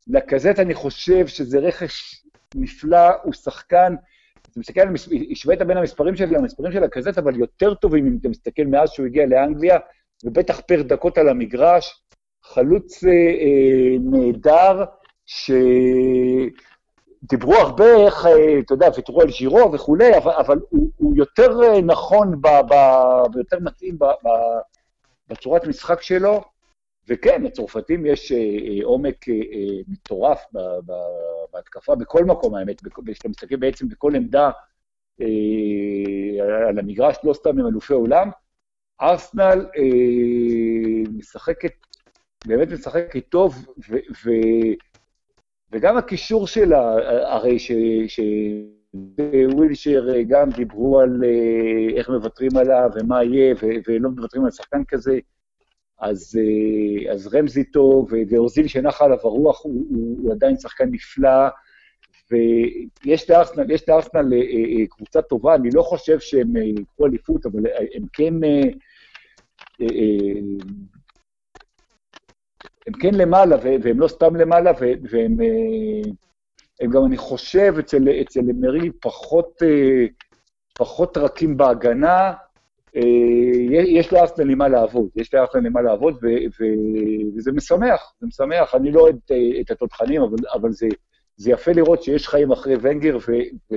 [0.07, 3.95] לקזט אני חושב שזה רכש נפלא, הוא שחקן,
[4.43, 4.81] אתה מסתכל,
[5.31, 9.07] השווית בין המספרים של המספרים של הקזט, אבל יותר טובים אם אתה מסתכל מאז שהוא
[9.07, 9.79] הגיע לאנגליה,
[10.25, 12.03] ובטח פר דקות על המגרש,
[12.43, 14.85] חלוץ אה, אה, נהדר,
[17.23, 21.63] שדיברו הרבה איך, אה, אתה יודע, ויתרו על ז'ירו וכולי, אבל, אבל הוא, הוא יותר
[21.63, 22.41] אה, נכון
[23.35, 24.29] ויותר מתאים ב, ב,
[25.29, 26.41] בצורת משחק שלו,
[27.09, 28.39] וכן, לצרפתים יש אה,
[28.85, 29.25] עומק
[29.89, 30.45] מטורף
[31.53, 34.51] בהתקפה בכל מקום, האמת, כשאתה מסתכל בעצם בכל עמדה
[36.69, 38.31] על המגרש, לא סתם הם אלופי עולם.
[39.01, 39.67] ארסנל
[41.13, 41.73] משחקת,
[42.47, 43.67] באמת משחקת טוב,
[44.25, 44.31] ו...
[45.73, 47.57] וגם הקישור שלה, הרי
[48.93, 53.55] שווילשר גם דיברו על אה, איך מוותרים עליו ומה יהיה,
[53.89, 55.19] ולא מוותרים על שחקן כזה,
[56.01, 61.49] אז, אה, אז רמזי טוב, ואוזיל שנחה עליו הרוח, הוא, הוא, הוא עדיין שחקן נפלא,
[62.31, 67.61] ויש לארסנל, יש לארסנל אה, קבוצה טובה, אני לא חושב שהם יקחו אליפות, אבל
[67.95, 68.35] הם כן...
[72.87, 74.73] הם כן למעלה, והם לא סתם למעלה,
[75.11, 76.11] והם אה,
[76.81, 80.07] הם גם, אני חושב, אצל, אצל מרי פחות, אה,
[80.75, 82.33] פחות רכים בהגנה.
[82.97, 83.03] אה,
[83.69, 86.65] יש לארסנל למה לעבוד, יש לארסנל למה לעבוד, ו, ו,
[87.37, 88.75] וזה משמח, זה משמח.
[88.75, 89.19] אני לא אוהד
[89.61, 90.87] את התותחנים, אבל, אבל זה,
[91.37, 93.33] זה יפה לראות שיש חיים אחרי ונגר, ו,
[93.73, 93.77] ו,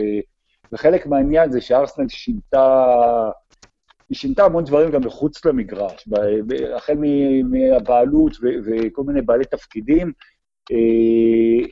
[0.71, 2.85] וחלק מהעניין זה שארסנל שינתה...
[4.13, 6.07] היא שינתה המון דברים גם מחוץ למגרש,
[6.75, 6.93] החל
[7.49, 10.11] מהבעלות וכל מיני בעלי תפקידים.
[10.71, 11.67] אה,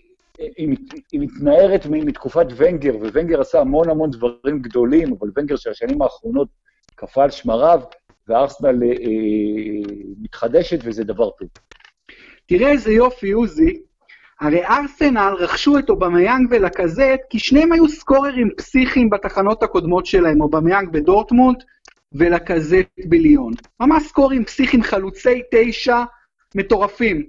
[1.12, 6.48] היא מתנערת מתקופת ונגר, וונגר עשה המון המון דברים גדולים, אבל ונגר של השנים האחרונות
[6.96, 7.82] קפא על שמריו,
[8.28, 8.90] וארסנל אה,
[10.22, 11.50] מתחדשת, וזה דבר טוב.
[12.46, 13.82] תראה איזה יופי, עוזי.
[14.40, 20.90] הרי ארסנל רכשו את אובמיאנג ולקזט, כי שניהם היו סקוררים פסיכיים בתחנות הקודמות שלהם, אובמיאנג
[20.92, 21.58] בדורטמונד
[22.14, 23.54] ולקזט ביליון.
[23.80, 26.04] ממש סקוררים פסיכיים, חלוצי תשע
[26.56, 27.24] מטורפים.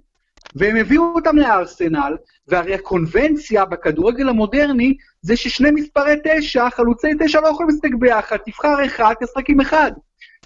[0.54, 2.16] והם הביאו אותם לארסנל,
[2.48, 8.86] והרי הקונבנציה בכדורגל המודרני זה ששני מספרי תשע, חלוצי תשע לא יכולים לשחק ביחד, תבחר
[8.86, 9.92] אחד, תשחק עם אחד.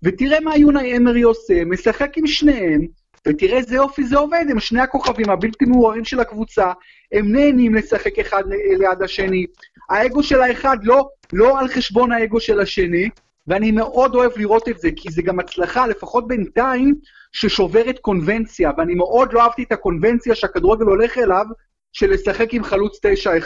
[0.02, 2.86] ותראה מה יונה אמרי עושה, משחק עם שניהם,
[3.28, 6.72] ותראה איזה יופי זה עובד, הם שני הכוכבים הבלתי מעוררים של הקבוצה,
[7.12, 8.42] הם נהנים לשחק אחד
[8.78, 9.46] ליד השני.
[9.90, 13.08] האגו של האחד לא, לא על חשבון האגו של השני,
[13.48, 16.94] ואני מאוד אוהב לראות את זה, כי זה גם הצלחה, לפחות בינתיים,
[17.32, 21.44] ששוברת קונבנציה, ואני מאוד לא אהבתי את הקונבנציה שהכדורגל הולך אליו,
[21.92, 22.98] של לשחק עם חלוץ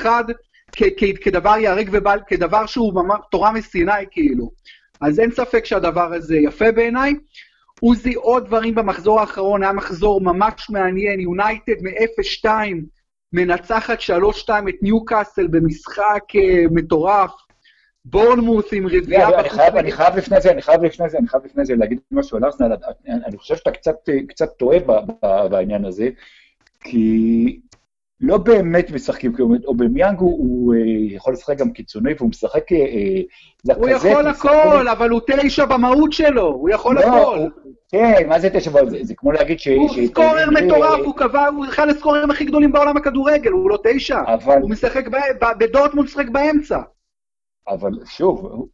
[0.03, 0.07] 9-1,
[1.23, 4.51] כדבר ייהרג ובל, כדבר שהוא ממש תורה מסיני כאילו.
[5.01, 7.15] אז אין ספק שהדבר הזה יפה בעיניי.
[7.81, 12.49] עוזי, עוד דברים במחזור האחרון, היה מחזור ממש מעניין, יונייטד מ-0-2
[13.33, 13.99] מנצחת
[14.47, 17.31] 3-2 את ניוקאסל במשחק uh, מטורף.
[18.05, 19.61] בורנמוס עם רביעייה בחוץ.
[19.61, 22.45] אני חייב לפני זה, אני חייב לפני זה, אני חייב לפני זה להגיד משהו על
[22.45, 22.77] ארסנל,
[23.09, 23.71] אני חושב שאתה
[24.29, 24.79] קצת טועה
[25.51, 26.09] בעניין הזה,
[26.85, 27.61] כי
[28.21, 30.75] לא באמת משחקים, כי אובמיאנג הוא
[31.11, 32.65] יכול לשחק גם קיצוני, והוא משחק
[33.65, 33.79] לקזט.
[33.79, 37.39] הוא יכול הכל, אבל הוא תשע במהות שלו, הוא יכול לא, הכל.
[37.89, 38.71] כן, מה זה תשע?
[39.03, 39.69] זה כמו להגיד ש...
[39.69, 44.21] הוא סקורר מטורף, הוא קבע, הוא אחד הסקוררים הכי גדולים בעולם הכדורגל, הוא לא תשע.
[44.61, 45.05] הוא משחק,
[45.59, 46.79] בדורטמונד משחק באמצע.
[47.69, 48.69] אבל שוב,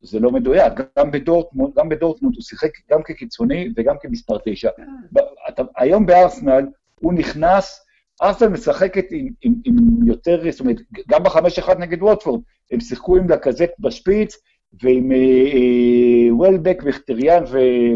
[0.00, 0.72] זה לא מדויק.
[0.98, 4.70] גם בדורטמונד, גם בדורטמונד הוא שיחק גם כקיצוני וגם כמספר תשע.
[4.76, 5.62] כן.
[5.76, 6.66] היום בארסנל
[7.00, 7.84] הוא נכנס,
[8.22, 9.74] ארסנל משחקת עם, עם, עם
[10.06, 10.76] יותר, זאת אומרת,
[11.08, 12.40] גם בחמש אחד נגד ווטפורד,
[12.72, 14.36] הם שיחקו עם לקזט בשפיץ,
[14.82, 17.44] ועם אה, אה, וולבק וכטריאן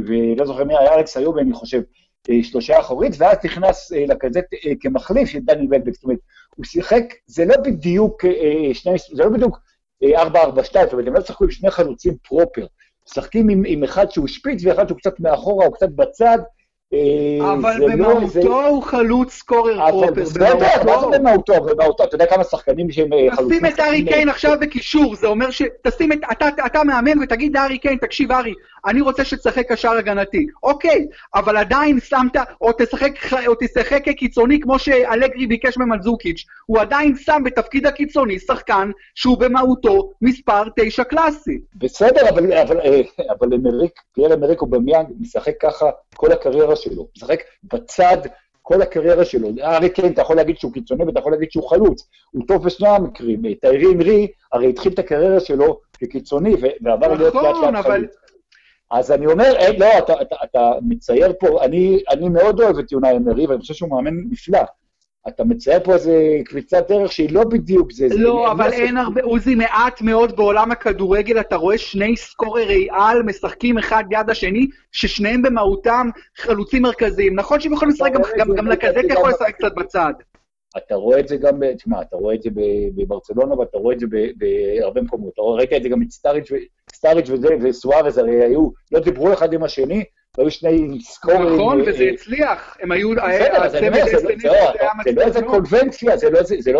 [0.06, 1.82] ולא זוכר מי היה אלכס איוב, אני חושב,
[2.30, 6.18] אה, שלושה אחורית, ואז נכנס לקזט אה, כמחליף של דני וולבק, זאת אומרת,
[6.56, 8.24] הוא שיחק, זה לא בדיוק
[8.72, 9.58] שני, זה לא בדיוק
[10.02, 12.66] 4-4-2, זאת אומרת, הם לא שחקו עם שני חלוצים פרופר,
[13.08, 16.38] משחקים עם, עם אחד שהוא שפיץ ואחד שהוא קצת מאחורה או קצת בצד,
[16.92, 20.12] אה, אבל במהותו הוא חלוץ סקורר פרופר.
[20.12, 20.54] בסדר,
[20.86, 21.54] מה זה במהותו?
[21.60, 23.58] במהותו, אתה יודע כמה שחקנים שהם אה, חלוצים...
[23.58, 25.62] תשים את ארי קיין עכשיו בקישור, זה אומר ש...
[25.82, 26.18] תשים את...
[26.66, 28.54] אתה מאמן ותגיד לארי קיין, תקשיב ארי,
[28.86, 30.46] אני רוצה שתשחק קשר הגנתי.
[30.62, 33.12] אוקיי, אבל עדיין שמת, או תשחק,
[33.46, 40.12] או תשחק כקיצוני כמו שאלגרי ביקש ממלזוקיץ', הוא עדיין שם בתפקיד הקיצוני שחקן שהוא במהותו
[40.22, 41.60] מספר תשע קלאסי.
[41.74, 47.08] בסדר, אבל, אבל, אה, אבל אמריק, פייר אמריק הוא במיאנג משחק ככה כל הקריירה שלו.
[47.16, 47.38] משחק
[47.72, 48.18] בצד
[48.62, 49.48] כל הקריירה שלו.
[49.62, 52.08] ארי קיין, אתה יכול להגיד שהוא קיצוני ואתה יכול להגיד שהוא חלוץ.
[52.30, 53.42] הוא טוב בשני המקרים.
[53.60, 58.21] טיירי אמרי הרי התחיל את הקריירה שלו כקיצוני ועבר להיות לאט לאט חלוץ.
[58.92, 62.92] אז אני אומר, אין, לא, אתה, אתה, אתה מצייר פה, אני, אני מאוד אוהב את
[62.92, 64.62] יונה אמרי, ואני חושב שהוא מאמן נפלא.
[65.28, 68.08] אתה מצייר פה איזה קביצת דרך שהיא לא בדיוק זה.
[68.10, 73.22] לא, זה אבל אין הרבה, עוזי, מעט מאוד בעולם הכדורגל, אתה רואה שני סקוררי על
[73.22, 77.34] משחקים אחד יד השני, ששניהם במהותם חלוצים מרכזיים.
[77.34, 80.12] נכון שהם יכולים לשחק, גם, גם לקזט יכול לשחק קצת בצד.
[80.76, 82.50] אתה רואה את זה גם, תשמע, אתה רואה את זה
[82.94, 85.32] בברצלונה ואתה רואה את זה בהרבה מקומות.
[85.32, 86.48] אתה ראית את זה גם את סטאריץ'
[87.62, 90.04] וסוארז, הרי היו, לא דיברו אחד עם השני,
[90.38, 91.54] והיו שני סקורים.
[91.54, 92.76] נכון, וזה הצליח.
[92.80, 93.10] הם היו...
[93.10, 94.04] בסדר, אז אני אומר,
[95.04, 96.72] זה לא איזה קונבנציה, זה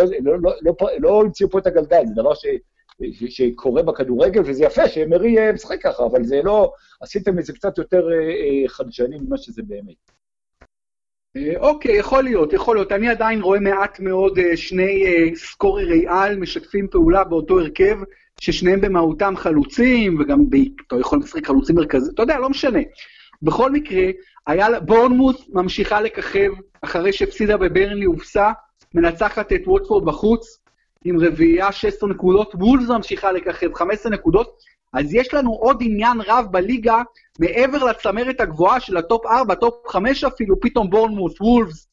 [1.01, 2.33] לא המציאו פה את הגלגל, זה דבר
[3.29, 6.73] שקורה בכדורגל, וזה יפה שמרי משחק ככה, אבל זה לא...
[7.01, 8.09] עשיתם את זה קצת יותר
[8.67, 10.13] חדשני ממה שזה באמת.
[11.57, 12.93] אוקיי, יכול להיות, יכול להיות.
[12.93, 15.05] אני עדיין רואה מעט מאוד שני
[15.35, 17.97] סקוררי על משתפים פעולה באותו הרכב,
[18.43, 20.41] ששניהם במהותם חלוצים, וגם
[20.87, 22.81] אתה יכול לשחק חלוצים מרכזיים, אתה יודע, לא משנה.
[23.43, 24.03] בכל מקרה,
[24.47, 26.51] היה, בורנמות' ממשיכה לככב,
[26.83, 28.51] אחרי שהפסידה בברנלי, הובסה,
[28.95, 30.59] מנצחת את ווטפורד בחוץ,
[31.05, 34.57] עם רביעייה 16 נקודות, וולפס ממשיכה לככב 15 נקודות,
[34.93, 37.03] אז יש לנו עוד עניין רב בליגה,
[37.39, 41.89] מעבר לצמרת הגבוהה של ה top 4, top 5 אפילו, פתאום בורנמות', וולפס,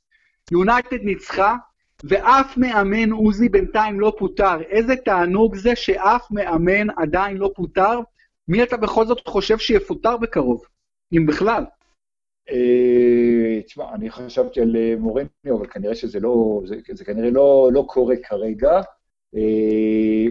[0.52, 1.56] יונייטד ניצחה,
[2.04, 4.62] ואף מאמן עוזי בינתיים לא פוטר.
[4.62, 8.00] איזה תענוג זה שאף מאמן עדיין לא פוטר?
[8.48, 10.62] מי אתה בכל זאת חושב שיפוטר בקרוב?
[11.14, 11.64] אם בכלל.
[12.52, 17.70] אה, תשמע, אני חשבתי על אה, מורניו, אבל כנראה שזה לא, זה, זה כנראה לא,
[17.74, 18.82] לא קורה כרגע.
[19.36, 20.26] אה,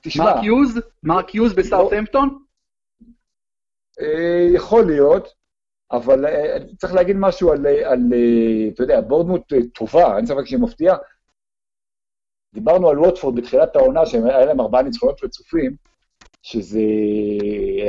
[0.00, 0.24] תשמע...
[0.24, 0.80] מרק יוז?
[1.02, 1.52] מרק יוז?
[1.52, 1.56] לא,
[4.54, 5.28] יכול להיות,
[5.92, 6.24] אבל
[6.76, 8.00] צריך להגיד משהו על, על
[8.74, 10.96] אתה יודע, בורדמוט טובה, אין ספק שהיא מפתיעה.
[12.54, 15.76] דיברנו על ווטפורד בתחילת העונה, שהיה להם ארבעה ניצחונות רצופים,
[16.42, 16.80] שזה,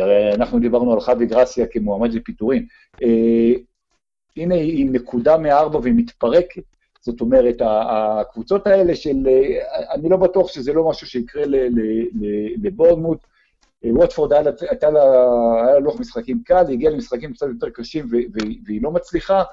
[0.02, 2.66] הרי אנחנו דיברנו על חווי גרסיה כמועמד לפיטורים.
[3.04, 3.54] אה,
[4.38, 6.64] הנה היא נקודה מארבע והיא מתפרקת,
[7.02, 9.28] זאת אומרת, הקבוצות האלה של,
[9.92, 11.44] אני לא בטוח שזה לא משהו שיקרה
[12.62, 13.20] לבורדמוט.
[13.86, 14.42] ווטפורד היה
[14.92, 18.06] לה לוח משחקים קל, היא הגיעה למשחקים קצת יותר קשים
[18.66, 19.44] והיא לא מצליחה.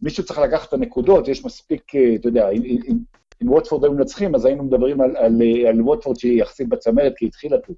[0.00, 2.50] מישהו צריך לקחת את הנקודות, יש מספיק, אה, אתה יודע,
[3.42, 7.24] אם ווטפורד היו מנצחים, אז היינו מדברים על, על, על ווטפורד שהיא יחסית בצמרת, כי
[7.24, 7.76] היא התחילה טוב.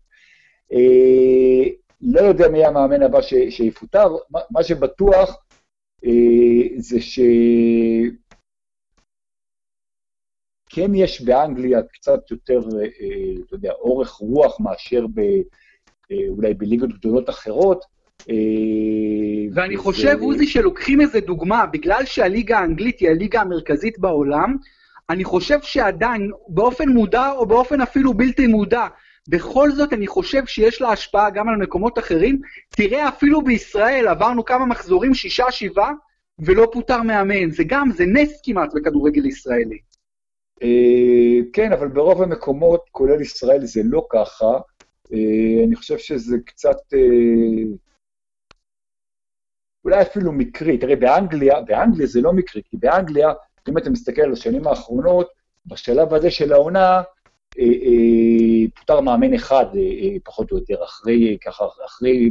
[0.72, 1.68] אה,
[2.00, 5.44] לא יודע מי המאמן הבא ש, שיפוטר, מה, מה שבטוח
[6.04, 6.10] אה,
[6.76, 8.14] זה שכן
[10.94, 12.86] יש באנגליה קצת יותר, אה,
[13.46, 15.40] אתה יודע, אורך רוח מאשר ב, אה,
[16.28, 17.84] אולי בליגות גדולות אחרות.
[18.30, 18.34] אה,
[19.54, 24.56] ואני חושב, עוזי, שלוקחים איזה דוגמה, בגלל שהליגה האנגלית היא הליגה המרכזית בעולם,
[25.10, 28.86] אני חושב שעדיין, באופן מודע או באופן אפילו בלתי מודע,
[29.28, 32.40] בכל זאת אני חושב שיש לה השפעה גם על מקומות אחרים.
[32.68, 35.92] תראה, אפילו בישראל עברנו כמה מחזורים, שישה, שבעה,
[36.38, 37.50] ולא פוטר מאמן.
[37.50, 39.78] זה גם, זה נס כמעט בכדורגל ישראלי.
[40.62, 44.58] אה, כן, אבל ברוב המקומות, כולל ישראל, זה לא ככה.
[45.12, 46.76] אה, אני חושב שזה קצת...
[46.94, 47.76] אה,
[49.84, 50.78] אולי אפילו מקרי.
[50.78, 53.32] תראה, באנגליה, באנגליה זה לא מקרי, כי באנגליה,
[53.68, 55.28] אם אתה מסתכל על השנים האחרונות,
[55.66, 57.02] בשלב הזה של העונה,
[57.58, 62.30] אה, אה, פוטר מאמן אחד, אה, פחות או יותר, אחרי, ככה, אחרי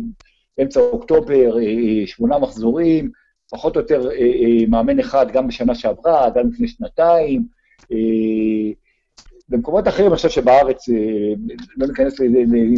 [0.61, 1.55] אמצע אוקטובר,
[2.05, 3.11] שמונה מחזורים,
[3.51, 4.09] פחות או יותר
[4.69, 7.47] מאמן אחד גם בשנה שעברה, גם לפני שנתיים.
[9.49, 10.95] במקומות אחרים, אני חושב שבארץ, אה,
[11.77, 12.19] לא ניכנס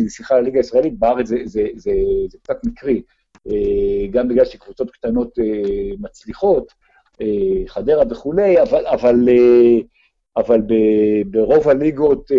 [0.06, 1.91] לשיחה על הליגה הישראלית, בארץ זה, זה, זה,
[2.27, 3.01] זה קצת מקרי,
[3.47, 5.39] אה, גם בגלל שקבוצות קטנות
[5.99, 6.88] מצליחות,
[7.67, 9.30] חדרה וכולי, אבל, אבל,
[10.38, 10.62] אבל
[11.25, 12.32] ברוב הליגות...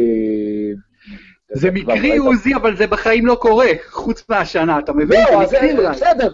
[1.52, 5.20] זה מקרי, עוזי, אבל זה בחיים לא קורה, חוץ מהשנה, אתה מבין?
[5.32, 5.58] לא, זה
[5.90, 6.32] בסדר.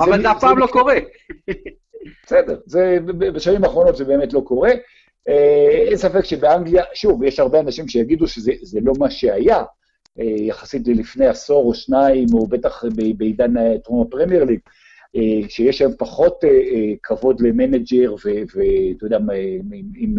[0.00, 0.98] אבל זה אף פעם לא קורה.
[2.24, 2.56] בסדר,
[3.18, 4.70] בשנים האחרונות זה באמת לא קורה.
[5.28, 9.62] אה, אין ספק שבאנגליה, שוב, יש הרבה אנשים שיגידו שזה לא מה שהיה,
[10.20, 12.84] אה, יחסית ללפני עשור או שניים, או בטח
[13.16, 14.60] בעידן טרום הפרמייר ליג,
[15.16, 16.44] אה, שיש היום פחות
[17.02, 19.18] כבוד ל manager, ואתה יודע,
[19.96, 20.16] אם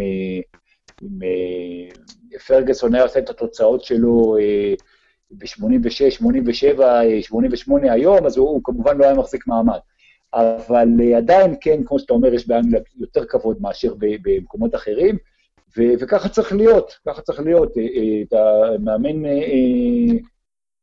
[2.46, 4.36] פרגסון היה עושה את התוצאות שלו
[5.30, 9.78] ב-86, 87, 88 היום, אז הוא כמובן לא היה מחזיק מעמד.
[10.34, 15.16] אבל אה, עדיין כן, כמו שאתה אומר, יש באנגליה יותר כבוד מאשר במקומות אחרים,
[15.76, 17.76] ו- וככה צריך להיות, ככה צריך להיות.
[17.76, 19.22] אה, אה, אתה מאמן,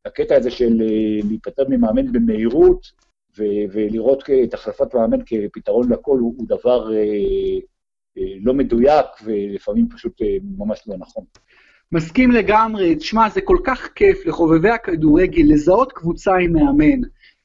[0.05, 0.81] הקטע הזה של
[1.23, 2.81] להיפטר ממאמן במהירות,
[3.37, 6.89] ו- ולראות את החלפת מאמן כפתרון לכל הוא, הוא דבר
[8.41, 10.21] לא מדויק, ולפעמים פשוט
[10.57, 11.23] ממש לא נכון.
[11.91, 17.01] מסכים לגמרי, תשמע, זה כל כך כיף לחובבי הכדורגל לזהות קבוצה עם מאמן.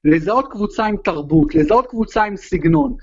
[0.07, 2.97] לזהות קבוצה עם תרבות, לזהות קבוצה עם סגנון.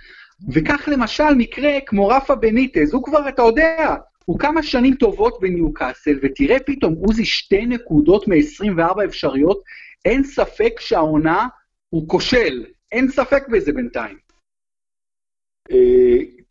[0.53, 6.19] וכך למשל מקרה כמו רפה בניטז, הוא כבר, אתה יודע, הוא כמה שנים טובות בניוקאסל,
[6.21, 9.63] ותראה פתאום עוזי שתי נקודות מ-24 אפשריות,
[10.05, 11.47] אין ספק שהעונה
[11.89, 14.17] הוא כושל, אין ספק בזה בינתיים.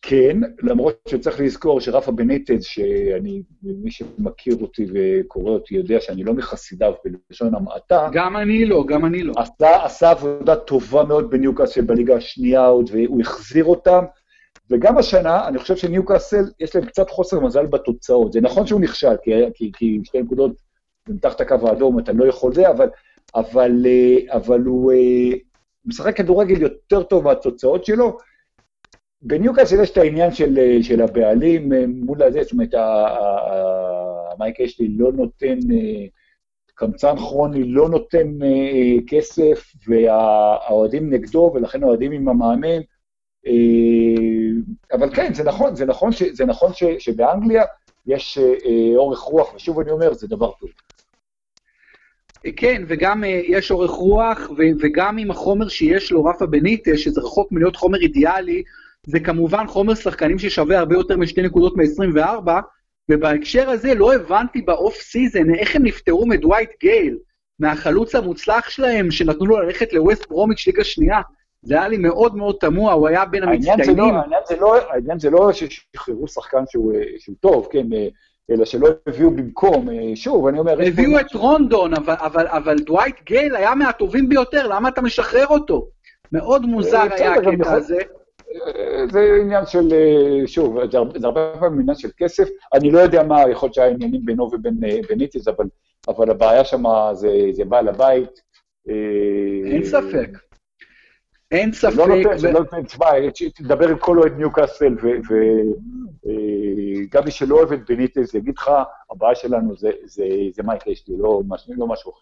[0.03, 6.35] כן, למרות שצריך לזכור שרפה בניטז, שאני, מי שמכיר אותי וקורא אותי יודע שאני לא
[6.35, 8.09] מחסידיו בלשון המעטה.
[8.13, 9.33] גם אני לא, גם אני לא.
[9.37, 14.05] עשה, עשה עבודה טובה מאוד בניוקאסל בליגה השנייה עוד, והוא החזיר אותם.
[14.71, 18.33] וגם השנה, אני חושב שניוקאסל, יש להם קצת חוסר מזל בתוצאות.
[18.33, 20.53] זה נכון שהוא נכשל, כי, כי, כי שתי נקודות
[21.09, 22.89] מתחת הקו האדום, אתה לא יכול זה, אבל,
[23.35, 25.39] אבל, אה, אבל הוא אה,
[25.85, 28.19] משחק כדורגל יותר טוב מהתוצאות שלו.
[29.23, 32.75] בניוקאסל יש את העניין של, של הבעלים אה, מול הזה, זאת אומרת,
[34.39, 36.07] מייק אשלי לא נותן, אה,
[36.75, 42.81] קמצן כרוני לא נותן אה, כסף, והאוהדים נגדו, ולכן האוהדים עם המאמן.
[44.93, 47.65] אבל כן, זה נכון, זה נכון, ש, זה נכון ש, שבאנגליה
[48.07, 48.39] יש
[48.97, 50.71] אורך רוח, ושוב אני אומר, זה דבר טוב.
[52.57, 57.77] כן, וגם יש אורך רוח, וגם עם החומר שיש לו, רפה בניטז, שזה רחוק מלהיות
[57.77, 58.63] חומר אידיאלי,
[59.07, 62.51] זה כמובן חומר שחקנים ששווה הרבה יותר משתי נקודות מ-24,
[63.11, 67.19] ובהקשר הזה לא הבנתי ב off season איך הם נפטרו מדווייט גייל,
[67.59, 71.21] מהחלוץ המוצלח שלהם, שנתנו לו ללכת לווסט ברומיץ' ליגה שנייה.
[71.63, 73.97] זה היה לי מאוד מאוד תמוה, הוא היה בין המצטיינים.
[73.97, 77.87] לא, העניין לא, העניין זה לא ששחררו שחקן שהוא, שהוא טוב, כן,
[78.51, 80.83] אלא שלא הביאו במקום, שוב, אני אומר...
[80.87, 85.89] הביאו את רונדון, אבל, אבל, אבל דווייט גייל היה מהטובים ביותר, למה אתה משחרר אותו?
[86.33, 87.99] מאוד מוזר אה, היה הקטע הזה.
[89.11, 92.49] זה עניין של, אה, שוב, זה הרבה, זה הרבה פעמים עניין של כסף.
[92.75, 95.65] אני לא יודע מה, יכול להיות שהיה עניינים בינו ובין אה, איטיז, אבל,
[96.09, 98.41] אבל הבעיה שם זה, זה בעל הבית.
[98.89, 98.95] אה,
[99.73, 100.39] אין ספק.
[101.51, 101.97] אין לא ספק.
[101.97, 102.53] לא נותן, ו...
[102.53, 103.07] לא נותן, תשמע,
[103.55, 104.97] תדבר עם כל אוהד ניוקאסל,
[106.23, 108.71] וגם מי שלא אוהב את בניטז יגיד לך,
[109.11, 112.21] הבעיה שלנו זה, זה, זה מייק אשלי, לא, לא משהו אחר.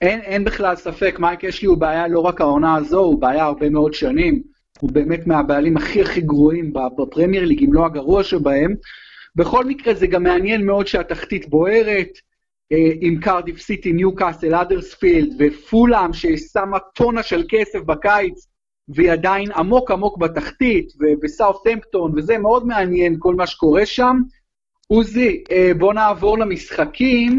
[0.00, 3.70] אין, אין בכלל ספק, מייק אשלי הוא בעיה לא רק העונה הזו, הוא בעיה הרבה
[3.70, 4.42] מאוד שנים.
[4.80, 8.74] הוא באמת מהבעלים הכי הכי גרועים בפרמייר ליג, אם לא הגרוע שבהם.
[9.36, 12.08] בכל מקרה זה גם מעניין מאוד שהתחתית בוערת,
[12.72, 18.48] אה, עם קרדיף סיטי, ניוקאסל, האדרספילד ופולאם ששמה טונה של כסף בקיץ
[18.88, 24.16] והיא עדיין עמוק עמוק בתחתית, ובסאוטהמפטון, וזה מאוד מעניין כל מה שקורה שם.
[24.86, 27.38] עוזי, אה, בוא נעבור למשחקים.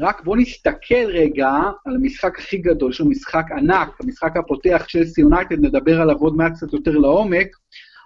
[0.00, 1.50] רק בוא נסתכל רגע
[1.86, 6.36] על המשחק הכי גדול, שהוא משחק ענק, המשחק הפותח של סי יונייטד, נדבר עליו עוד
[6.36, 7.46] מעט קצת יותר לעומק,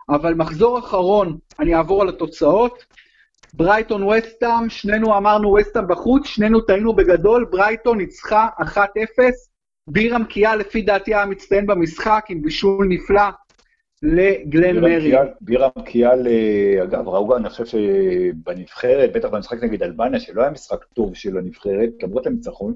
[0.09, 2.85] אבל מחזור אחרון, אני אעבור על התוצאות.
[3.55, 8.79] ברייטון וסטאם, שנינו אמרנו וסטאם בחוץ, שנינו טעינו בגדול, ברייטון ניצחה 1-0,
[9.87, 13.23] בירם קיאל לפי דעתי היה מצטיין במשחק עם בישול נפלא,
[14.03, 15.13] לגלן מרי.
[15.41, 20.85] בירם קיאל, אה, אגב, ראו, אני חושב שבנבחרת, בטח במשחק נגד אלבניה, שלא היה משחק
[20.85, 22.75] טוב של הנבחרת, למרות הניצחון,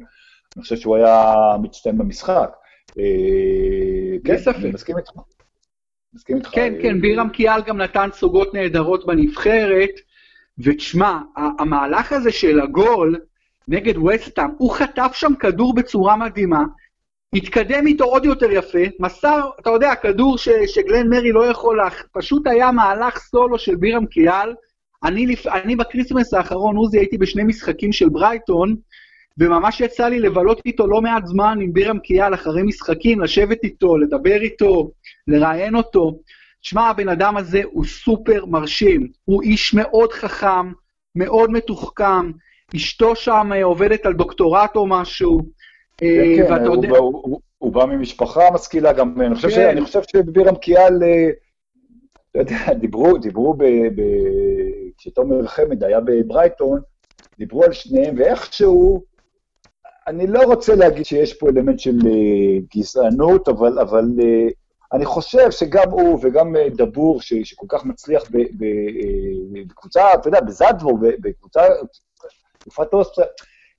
[0.57, 2.51] אני חושב שהוא היה מצטיין במשחק.
[2.99, 3.05] אה,
[4.25, 5.11] כן, אני מסכים איתך.
[6.15, 6.49] מסכים איתך.
[6.49, 9.91] כן, כן, בירם קיאל גם נתן סוגות נהדרות בנבחרת,
[10.59, 11.19] ותשמע,
[11.59, 13.21] המהלך הזה של הגול
[13.69, 16.65] נגד ווסטהאם, הוא חטף שם כדור בצורה מדהימה,
[17.35, 22.03] התקדם איתו עוד יותר יפה, מסר, אתה יודע, כדור ש, שגלן מארי לא יכול, לך,
[22.13, 24.55] פשוט היה מהלך סולו של בירם כיאל,
[25.05, 25.35] אני.
[25.47, 28.77] אני ב Christmas האחרון, עוזי, הייתי בשני משחקים של ברייטון,
[29.39, 33.97] וממש יצא לי לבלות איתו לא מעט זמן עם בירם כיאל אחרי משחקים, לשבת איתו,
[33.97, 34.91] לדבר איתו,
[35.29, 36.19] לראיין אותו.
[36.63, 40.73] שמע, הבן אדם הזה הוא סופר מרשים, הוא איש מאוד חכם,
[41.17, 42.31] מאוד מתוחכם,
[42.77, 45.43] אשתו שם אה, עובדת על דוקטורט או משהו.
[45.97, 46.65] כן, כן,
[47.59, 49.77] הוא, בא ממשפחה משכילה גם, אני חושב, כן.
[50.13, 51.29] שבירם קיאל, אה,
[52.31, 53.55] אתה יודע, דיברו, דיברו
[54.99, 56.81] כשתומר חמד היה בברייטון,
[57.39, 59.03] דיברו על שניהם, ואיכשהו,
[60.07, 64.05] אני לא רוצה להגיד שיש פה אלמנט של uh, גזענות, אבל, אבל
[64.93, 68.65] אני חושב שגם הוא וגם דבור, ש, שכל כך מצליח ב, ב,
[69.53, 71.63] בקבוצה, אתה יודע, בזדבור, בקבוצה,
[72.59, 73.29] תקופת אוסטריה,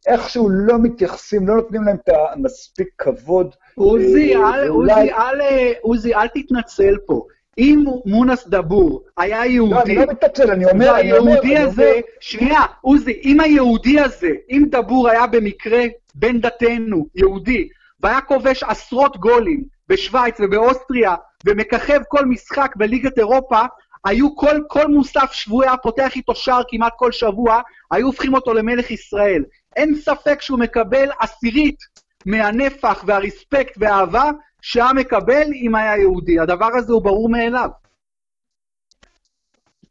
[0.08, 3.56] איכשהו לא מתייחסים, לא נותנים להם את המספיק כבוד.
[3.76, 5.41] עוזי, אל, עוזי, אל,
[5.82, 7.26] עוזי, אל תתנצל פה.
[7.58, 9.74] אם מונס דבור היה יהודי...
[9.74, 11.32] לא, אני לא מתנצל, אני אומר, אני אומר...
[11.32, 15.84] והיהודי הזה, שנייה, עוזי, אם היהודי הזה, אם דבור היה במקרה
[16.16, 17.68] בן דתנו, יהודי,
[18.00, 23.62] והיה כובש עשרות גולים בשוויץ ובאוסטריה, ומככב כל משחק בליגת אירופה,
[24.06, 28.54] היו כל, כל מוסף שבועי היה פותח איתו שער כמעט כל שבוע, היו הופכים אותו
[28.54, 29.43] למלך ישראל.
[29.76, 31.78] אין ספק שהוא מקבל עשירית
[32.26, 36.39] מהנפח והרספקט והאהבה שהיה מקבל אם היה יהודי.
[36.39, 37.70] הדבר הזה הוא ברור מאליו.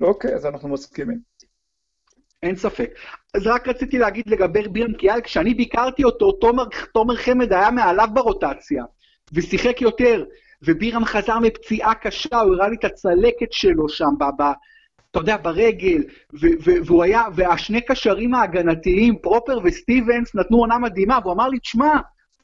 [0.00, 1.18] אוקיי, אז אנחנו מסכימים.
[2.42, 2.90] אין ספק.
[3.34, 6.64] אז רק רציתי להגיד לגבי בירם קיאל, כשאני ביקרתי אותו, תומר,
[6.94, 8.84] תומר חמד היה מעליו ברוטציה,
[9.32, 10.24] ושיחק יותר,
[10.62, 14.44] ובירם חזר מפציעה קשה, הוא הראה לי את הצלקת שלו שם, ב, ב,
[15.16, 16.02] אתה יודע, ברגל,
[16.34, 21.58] ו, ו, והוא היה, והשני קשרים ההגנתיים, פרופר וסטיבנס, נתנו עונה מדהימה, והוא אמר לי,
[21.58, 21.92] תשמע,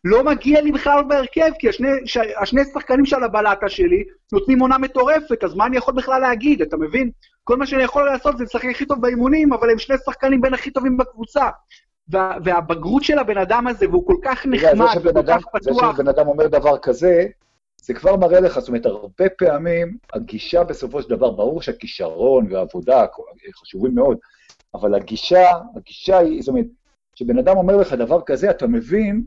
[0.04, 4.78] לא מגיע לי בכלל בהרכב, כי השני, ש, השני שחקנים של הבלטה שלי נותנים עונה
[4.78, 7.10] מטורפת, אז מה אני יכול בכלל להגיד, אתה מבין?
[7.44, 10.54] כל מה שאני יכול לעשות זה לשחק הכי טוב באימונים, אבל הם שני שחקנים בין
[10.54, 11.48] הכי טובים בקבוצה.
[12.08, 15.96] וה, והבגרות של הבן אדם הזה, והוא כל כך נחמד, וכל כך פתוח.
[15.96, 17.26] זה שבן אדם אומר דבר כזה,
[17.82, 23.06] זה כבר מראה לך, זאת אומרת, הרבה פעמים הגישה בסופו של דבר, ברור שהכישרון והעבודה
[23.60, 24.18] חשובים מאוד,
[24.74, 26.66] אבל הגישה, הגישה היא, זאת אומרת,
[27.12, 29.22] כשבן אדם אומר לך דבר כזה, אתה מבין,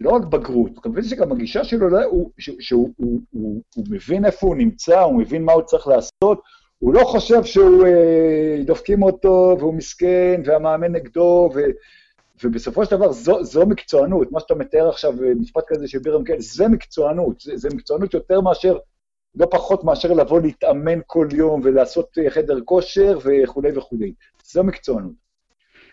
[0.00, 4.24] לא רק בגרות, אתה מבין שגם הגישה שלו, לא, הוא, שהוא הוא, הוא, הוא מבין
[4.24, 6.42] איפה הוא נמצא, הוא מבין מה הוא צריך לעשות,
[6.78, 11.60] הוא לא חושב שהוא, אה, דופקים אותו והוא מסכן והמאמן נגדו, ו,
[12.44, 16.24] ובסופו של דבר זו, זו מקצוענות, מה שאתה מתאר עכשיו, אה, משפט כזה של בירם
[16.24, 18.76] קל, זה מקצוענות, זה, זה מקצוענות יותר מאשר,
[19.34, 24.12] לא פחות מאשר לבוא להתאמן כל יום ולעשות אה, חדר כושר וכולי וכולי.
[24.44, 25.28] זו מקצוענות.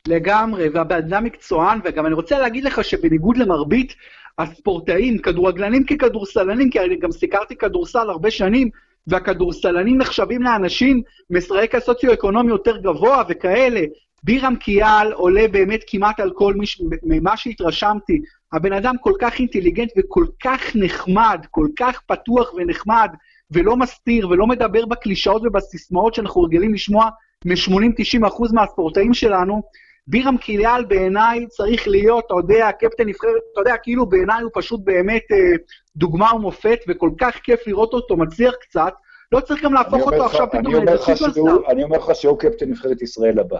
[0.07, 3.93] לגמרי, והבן אדם מקצוען, וגם אני רוצה להגיד לך שבניגוד למרבית
[4.39, 8.69] הספורטאים, כדורגלנים ככדורסלנים, כי אני גם סיקרתי כדורסל הרבה שנים,
[9.07, 13.81] והכדורסלנים נחשבים לאנשים מסרקע סוציו-אקונומי יותר גבוה וכאלה,
[14.25, 16.65] בירם קיאל עולה באמת כמעט על כל מי,
[17.03, 18.21] ממה שהתרשמתי.
[18.53, 23.09] הבן אדם כל כך אינטליגנט וכל כך נחמד, כל כך פתוח ונחמד,
[23.51, 27.09] ולא מסתיר ולא מדבר בקלישאות ובסיסמאות שאנחנו רגילים לשמוע
[27.45, 29.61] מ-80-90% מהספורטאים שלנו.
[30.07, 34.81] בירם קיאל בעיניי צריך להיות, אתה יודע, קפטן נבחרת, אתה יודע, כאילו בעיניי הוא פשוט
[34.83, 35.57] באמת אה,
[35.95, 38.93] דוגמה ומופת, וכל כך כיף לראות אותו מצליח קצת.
[39.31, 41.71] לא צריך גם להפוך אותו עכשיו פתאום לאיזה סופרסטאר.
[41.71, 43.57] אני אומר לך שהוא קפטן נבחרת ישראל הבא.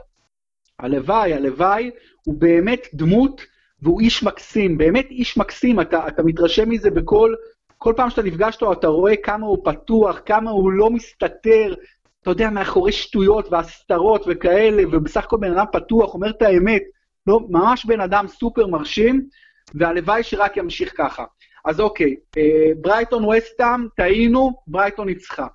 [0.79, 1.91] הלוואי, הלוואי,
[2.25, 3.41] הוא באמת דמות,
[3.81, 7.33] והוא איש מקסים, באמת איש מקסים, אתה, אתה מתרשם מזה בכל,
[7.77, 11.73] כל פעם שאתה נפגש איתו, אתה רואה כמה הוא פתוח, כמה הוא לא מסתתר,
[12.21, 16.81] אתה יודע, מאחורי שטויות והסתרות וכאלה, ובסך הכל בן אדם פתוח, אומר את האמת,
[17.27, 19.27] לא, ממש בן אדם סופר מרשים,
[19.73, 21.23] והלוואי שרק ימשיך ככה.
[21.65, 25.47] אז אוקיי, אה, ברייטון ווסטהאם, טעינו, ברייטון ניצחה.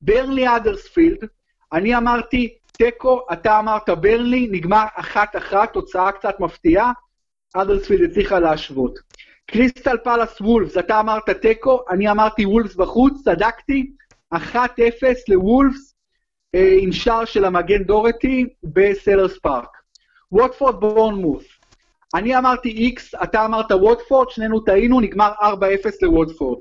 [0.00, 1.18] ברנלי האדרספילד,
[1.72, 6.92] אני אמרתי תיקו, אתה אמרת ברנלי, נגמר אחת-אחת, תוצאה קצת מפתיעה,
[7.54, 8.98] האדרספילד הצליחה להשוות.
[9.46, 13.92] קריסטל פלאס וולפס, אתה אמרת תיקו, אני אמרתי וולפס בחוץ, צדקתי,
[14.34, 14.38] 1-0
[15.28, 15.94] לוולפס,
[16.54, 19.76] אה, עם שער של המגן דורטי בסלהרסט פארק.
[20.32, 21.44] ווטפורד בורנמות',
[22.14, 26.58] אני אמרתי איקס, אתה אמרת ווטפורד, שנינו טעינו, נגמר 4-0 לווטפורד.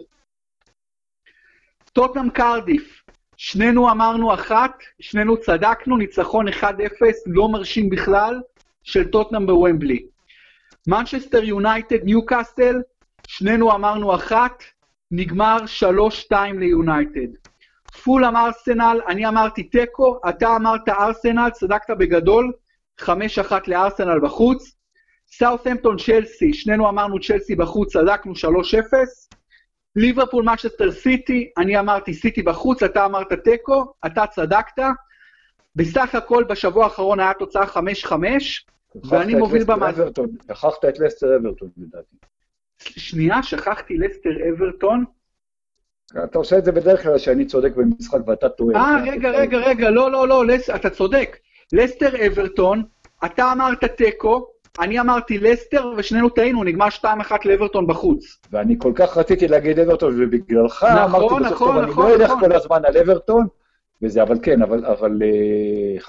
[1.94, 3.03] טוטנאם קרדיף,
[3.38, 6.54] שנינו אמרנו אחת, שנינו צדקנו, ניצחון 1-0,
[7.26, 8.42] לא מרשים בכלל,
[8.84, 10.06] של טוטנאם בוומבלי.
[10.88, 12.82] מנצ'סטר יונייטד, ניוקאסל,
[13.28, 14.64] שנינו אמרנו אחת,
[15.12, 15.58] נגמר
[16.32, 17.28] 3-2 ליונייטד.
[18.04, 22.54] פולאם ארסנל, אני אמרתי תיקו, אתה אמרת ארסנל, צדקת בגדול,
[23.02, 23.06] 5-1
[23.68, 24.76] לארסנל בחוץ.
[25.28, 28.36] סאות'המפטון צ'לסי, שנינו אמרנו צ'לסי בחוץ, צדקנו 3-0.
[29.96, 34.84] ליברפול מצ'סטר סיטי, אני אמרתי סיטי בחוץ, אתה אמרת תיקו, אתה צדקת.
[35.76, 37.64] בסך הכל בשבוע האחרון היה תוצאה
[38.06, 38.12] 5-5,
[39.10, 40.08] ואני מוביל במאזן.
[40.48, 42.16] שכחת את לסטר אברטון, לדעתי.
[42.80, 45.06] שנייה, שכחתי לסטר אברטון.
[46.24, 48.76] אתה עושה את זה בדרך כלל שאני צודק במשחק ואתה טועה.
[48.76, 50.44] אה, רגע, רגע, רגע, לא, לא, לא.
[50.76, 51.38] אתה צודק.
[51.74, 52.84] לסטר אברטון,
[53.26, 57.06] אתה אמרת תיקו, אני אמרתי לסטר, ושנינו טעינו, נגמר 2-1
[57.46, 58.40] לאברטון בחוץ.
[58.52, 62.10] ואני כל כך רציתי להגיד אברטון, ובגללך נכון, אמרתי נכון, בסוף, טוב, נכון, אני נכון,
[62.10, 62.40] לא אלך נכון.
[62.50, 63.48] כל הזמן על אברטון,
[64.02, 66.00] וזה, אבל כן, אבל, אבל אה,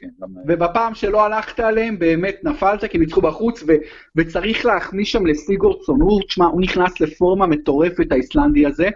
[0.00, 0.08] כן.
[0.20, 3.72] גם- ובפעם שלא הלכת עליהם, באמת נפלת, כי ניצחו בחוץ, ו-
[4.16, 8.88] וצריך להכניס שם לסיגורדסון, הוא, תשמע, הוא נכנס לפורמה מטורפת, האיסלנדי הזה.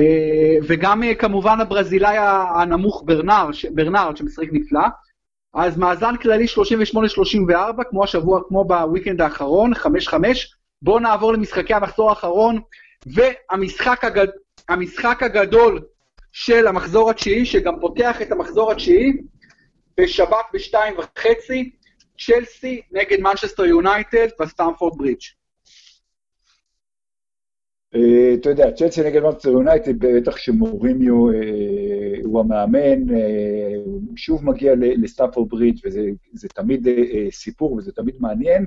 [0.00, 2.16] אה, וגם אה, כמובן הברזילאי
[2.60, 4.80] הנמוך ברנר, ש- ברנרד, שמשחק נפלא.
[5.54, 6.46] אז מאזן כללי
[7.78, 9.78] 38-34, כמו השבוע, כמו ב weekend האחרון, 5-5.
[10.82, 12.60] בואו נעבור למשחקי המחזור האחרון,
[13.06, 14.26] והמשחק הגד...
[14.68, 15.80] המשחק הגדול
[16.32, 19.12] של המחזור התשיעי, שגם פותח את המחזור התשיעי,
[20.00, 21.70] בשבת בשתיים וחצי,
[22.18, 25.37] צ'לסי נגד מנצ'סטר יונייטד בסטמפורד ברידג'.
[27.94, 31.34] אה, אתה יודע, צ'לסי נגד מנצ'סטר יונייטד, בטח שמוריניו אה,
[32.24, 36.00] הוא המאמן, אה, הוא שוב מגיע ל- לסטמפורד ברידג' וזה
[36.32, 38.64] זה תמיד אה, אה, סיפור וזה תמיד מעניין.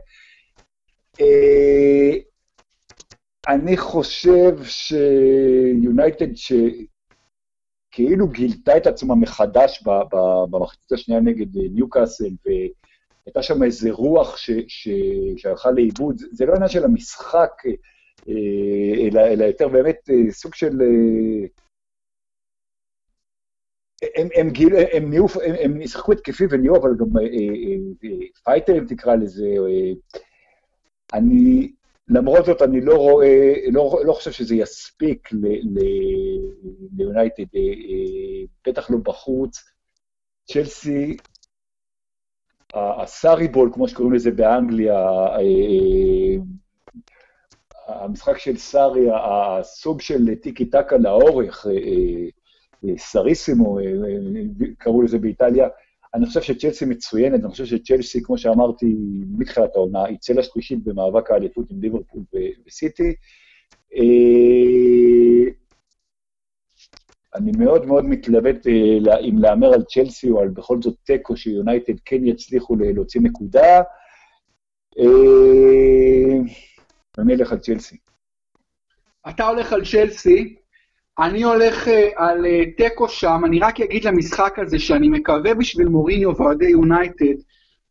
[1.22, 2.12] אה,
[3.48, 9.84] אני חושב שיונייטד, שכאילו גילתה את עצמה מחדש
[10.52, 14.38] במחצית השנייה נגד אה, ניוקאסל, והייתה שם איזה רוח
[15.38, 17.72] שהלכה לאיבוד, זה- לא עניין של המשחק, אה,
[18.28, 20.82] אלא, אלא יותר באמת אה, סוג של...
[20.82, 21.48] אה,
[24.16, 28.18] הם, הם, גיל, הם, נהיו, הם, הם שיחקו התקפי ונהיו, אבל גם אה, אה, אה,
[28.44, 29.48] פייטרים תקרא לזה.
[29.48, 29.92] אה,
[31.14, 31.72] אני,
[32.08, 35.30] למרות זאת, אני לא רואה, לא, לא חושב שזה יספיק
[36.98, 39.64] ליונייטד, אה, אה, בטח לא בחוץ.
[40.52, 41.18] צ'לסי,
[42.74, 46.36] הסארי בול, כמו שקוראים לזה באנגליה, אה, אה,
[47.96, 51.72] המשחק של סארי, הסוג של טיקי טקה לאורך, אה,
[52.86, 53.86] אה, סריסימו, אה,
[54.78, 55.68] קראו לזה באיטליה,
[56.14, 58.96] אני חושב שצ'לסי מצוינת, אני חושב שצ'לסי, כמו שאמרתי
[59.38, 62.24] מתחילת העונה, היא צלע שלישית במאבק האליפות עם ליברפול
[62.68, 63.16] וסיטי.
[67.36, 68.68] אני מאוד מאוד מתלבט
[69.30, 73.82] אם להמר על צ'לסי או על בכל זאת תיקו שיונייטד כן יצליחו להוציא נקודה.
[77.20, 77.98] אני אלך על צ'לסי.
[79.30, 80.56] אתה הולך על צ'לסי,
[81.20, 85.88] אני הולך אה, על אה, תיקו שם, אני רק אגיד למשחק הזה שאני מקווה בשביל
[85.88, 87.42] מוריניו ואוהדי יונייטד,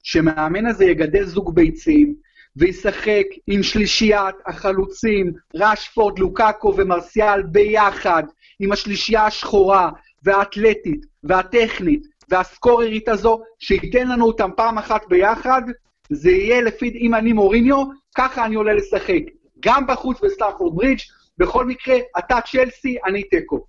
[0.03, 2.15] שמאמן הזה יגדל זוג ביצים,
[2.57, 8.23] וישחק עם שלישיית החלוצים, רשפורד, לוקאקו ומרסיאל ביחד,
[8.61, 9.91] עם השלישייה השחורה,
[10.23, 15.63] והאתלטית, והטכנית, והסקוררית הזו, שייתן לנו אותם פעם אחת ביחד,
[16.11, 17.85] זה יהיה לפי, אם אני מוריניו,
[18.17, 19.23] ככה אני עולה לשחק.
[19.61, 21.01] גם בחוץ בסטארפורד ברידג',
[21.39, 23.67] בכל מקרה, אתה צ'לסי, אני תיקו.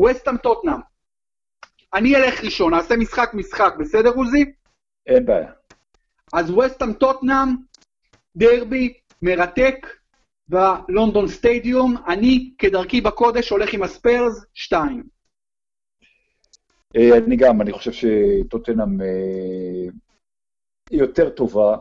[0.00, 0.80] וסטאם טוטנאם.
[1.94, 4.44] אני אלך ראשון, נעשה משחק משחק, בסדר עוזי?
[5.06, 5.52] אין בעיה.
[6.32, 7.48] אז וסטאם טוטנאם,
[8.36, 9.86] דרבי, מרתק,
[10.48, 15.02] בלונדון סטדיום, אני כדרכי בקודש הולך עם הספיירס, שתיים.
[16.96, 19.86] אה, אני גם, אני חושב שטוטנאם אה,
[20.90, 21.76] יותר טובה.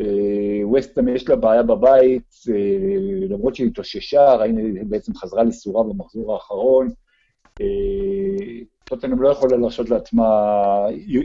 [0.00, 5.84] אה, וסטהאם יש לה בעיה בבית, אה, למרות שהיא התאוששה, ראינו, היא בעצם חזרה לסורה
[5.84, 6.88] במחזור האחרון.
[7.60, 10.24] אה, טוטנאם לא יכולה להרשות לעצמה,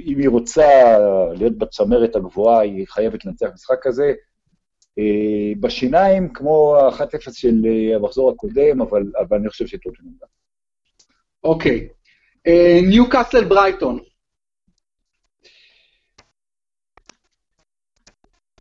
[0.05, 0.97] אם היא רוצה
[1.38, 4.13] להיות בצמרת הגבוהה, היא חייבת לנצח משחק כזה.
[4.99, 10.28] אה, בשיניים, כמו ה-1-0 של אה, המחזור הקודם, אבל, אבל אני חושב שטוטנאם גם.
[11.43, 11.88] אוקיי.
[12.47, 13.99] אה, ניוקאסל ברייטון.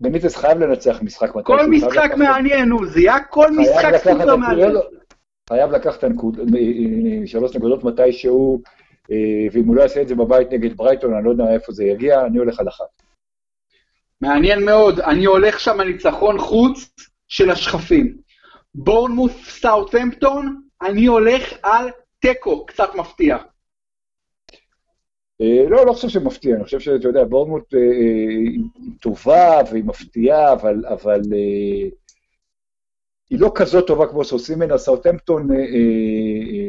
[0.02, 1.58] בניטס חייב לנצח משחק מתישהו.
[1.58, 4.72] כל משחק מעניין, עוזי, היה כל חייב משחק סופר מעניין.
[5.48, 8.62] חייב לקחת אה, אה, שלוש נקודות מתישהו,
[9.10, 9.16] אה,
[9.52, 12.26] ואם הוא לא יעשה את זה בבית נגד ברייטון, אני לא יודע איפה זה יגיע,
[12.26, 12.84] אני הולך על אחת.
[14.20, 16.90] מעניין מאוד, אני הולך שם ניצחון חוץ
[17.28, 18.16] של השכפים.
[18.74, 23.36] בורנמוס סאוטהמפטון, אני הולך על תיקו, קצת מפתיע.
[25.40, 29.84] אה, לא, לא חושב שמפתיע, אני חושב שאתה יודע, בורנמוט אה, אה, היא טובה והיא
[29.84, 31.20] מפתיעה, אבל, אבל
[33.30, 36.68] היא לא כזאת טובה כמו שעושים ממנה, סאוטהמפטון אה,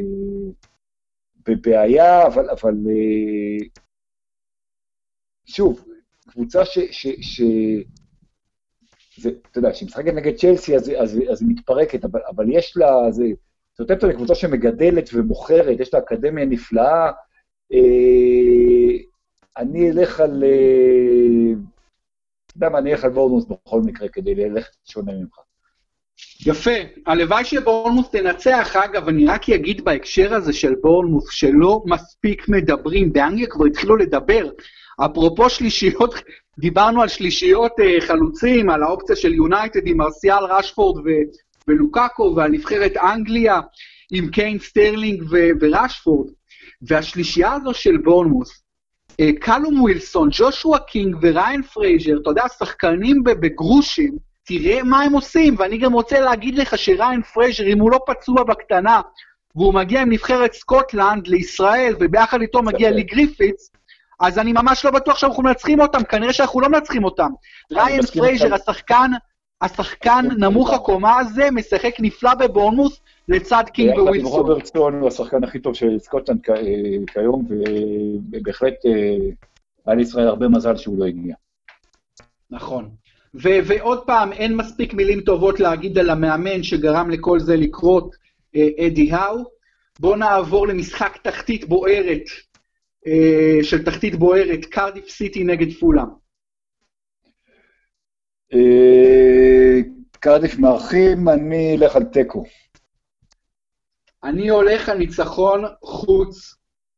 [1.46, 2.74] בבעיה, אבל, אבל
[5.44, 5.84] שוב,
[6.28, 6.78] קבוצה ש...
[6.78, 7.42] ש, ש
[9.16, 12.76] זה, אתה יודע, כשהיא משחקת נגד צ'לסי, אז, אז, אז היא מתפרקת, אבל, אבל יש
[12.76, 13.24] לה, זה,
[13.76, 17.10] סאוטהמפטון היא קבוצה שמגדלת ומוכרת, יש לה אקדמיה נפלאה, אה,
[19.56, 20.44] אני אלך על...
[20.44, 21.52] אה,
[22.46, 25.38] אתה יודע מה, אני אלך על בורנוס בכל מקרה, כדי ללכת שונה ממך.
[26.46, 26.70] יפה,
[27.06, 33.46] הלוואי שבורנמוס תנצח, אגב, אני רק אגיד בהקשר הזה של בורנמוס, שלא מספיק מדברים, באנגליה
[33.46, 34.50] כבר התחילו לדבר.
[35.04, 36.14] אפרופו שלישיות,
[36.58, 41.24] דיברנו על שלישיות uh, חלוצים, על האופציה של יונייטד עם מרסיאל רשפורד ו-
[41.68, 43.60] ולוקאקו, ועל נבחרת אנגליה
[44.12, 46.30] עם קיין סטרלינג ו- ורשפורד.
[46.88, 48.62] והשלישייה הזו של בורנמות',
[49.12, 55.54] uh, קלום ווילסון, ג'ושוע קינג וריין פרייזר, אתה יודע, שחקנים בגרושים, תראה מה הם עושים,
[55.58, 59.00] ואני גם רוצה להגיד לך שריין פרייזר, אם הוא לא פצוע בקטנה,
[59.56, 63.70] והוא מגיע עם נבחרת סקוטלנד לישראל, וביחד איתו מגיע לי גריפיץ,
[64.20, 67.30] אז אני ממש לא בטוח שאנחנו מנצחים אותם, כנראה שאנחנו לא מנצחים אותם.
[67.72, 69.10] ראיין פרייזר, השחקן,
[69.60, 74.32] השחקן נמוך הקומה הזה, משחק נפלא בבורנמות', לצד קינג ווילסון.
[74.32, 76.40] רוברטסון הוא השחקן הכי טוב של סקוטלנד
[77.06, 77.46] כיום,
[78.30, 79.16] ובהחלט אה,
[79.86, 81.34] היה לישראל הרבה מזל שהוא לא הגיע.
[82.50, 82.90] נכון.
[83.34, 88.14] ו- ועוד פעם, אין מספיק מילים טובות להגיד על המאמן שגרם לכל זה לקרות,
[88.56, 89.44] אה, אדי האו.
[90.00, 92.22] בואו נעבור למשחק תחתית בוערת,
[93.06, 96.08] אה, של תחתית בוערת, קרדיף סיטי נגד פולאם.
[98.54, 102.44] אה, קרדיף מארחים, אני אלך על תיקו.
[104.24, 106.54] אני הולך על ניצחון חוץ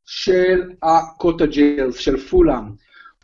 [0.07, 2.65] של ה Cottagers, של פולאם.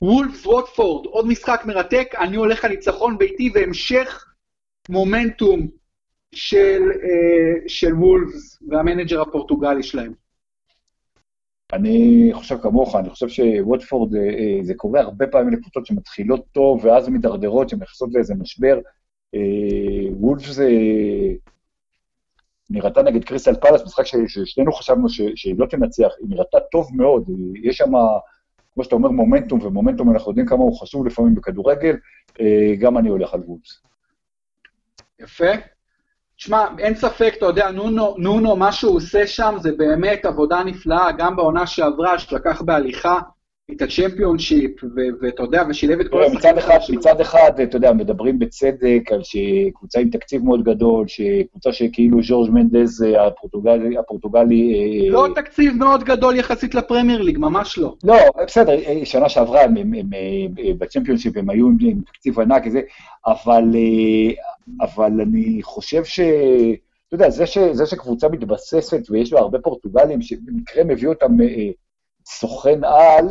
[0.03, 4.25] וולפס ווטפורד, עוד משחק מרתק, אני הולך על ניצחון ביתי והמשך
[4.89, 5.69] מומנטום
[6.35, 10.13] של, אה, של וולפס והמנג'ר הפורטוגלי שלהם.
[11.73, 16.85] אני חושב כמוך, אני חושב שווטפורד, אה, אה, זה קורה הרבה פעמים לקבוצות שמתחילות טוב
[16.85, 18.79] ואז מידרדרות, שנכנסות לאיזה משבר.
[19.35, 20.69] אה, וולפס זה...
[22.73, 27.25] נראתה נגד קריסטל פלאס, משחק ששנינו חשבנו שהיא לא תנצח, היא נראתה טוב מאוד,
[27.63, 27.93] יש שם...
[28.75, 31.97] כמו שאתה אומר, מומנטום, ומומנטום אנחנו יודעים כמה הוא חשוב לפעמים בכדורגל,
[32.41, 33.83] אה, גם אני הולך על וולס.
[35.21, 35.51] יפה.
[36.37, 41.13] תשמע, אין ספק, אתה יודע, נונו, נונו, מה שהוא עושה שם זה באמת עבודה נפלאה,
[41.13, 43.19] גם בעונה שעברה, שלקח בהליכה
[43.77, 44.71] את הצ'מפיונשיפ,
[45.21, 46.99] ואתה יודע, ושילב את כל השחקנים.
[46.99, 52.51] מצד אחד, אתה יודע, מדברים בצדק על שקבוצה עם תקציב מאוד גדול, שקבוצה שכאילו ז'ורג'
[52.51, 53.99] מנדז הפורטוגלי...
[53.99, 57.95] הפורטוגלי אה, לא אה, תקציב מאוד גדול יחסית לפרמייר ליג, ממש לא.
[58.05, 58.17] לא,
[58.47, 59.75] בסדר, אה, שנה שעברה הם,
[60.79, 62.81] בצ'מפיונשיפ הם היו עם, עם תקציב ענק וזה,
[63.27, 63.65] אבל,
[64.81, 66.21] אבל אני חושב ש...
[67.09, 71.37] אתה יודע, זה, ש, זה שקבוצה מתבססת ויש לה הרבה פורטוגלים, שבמקרה מביא אותם
[72.27, 73.29] סוכן על,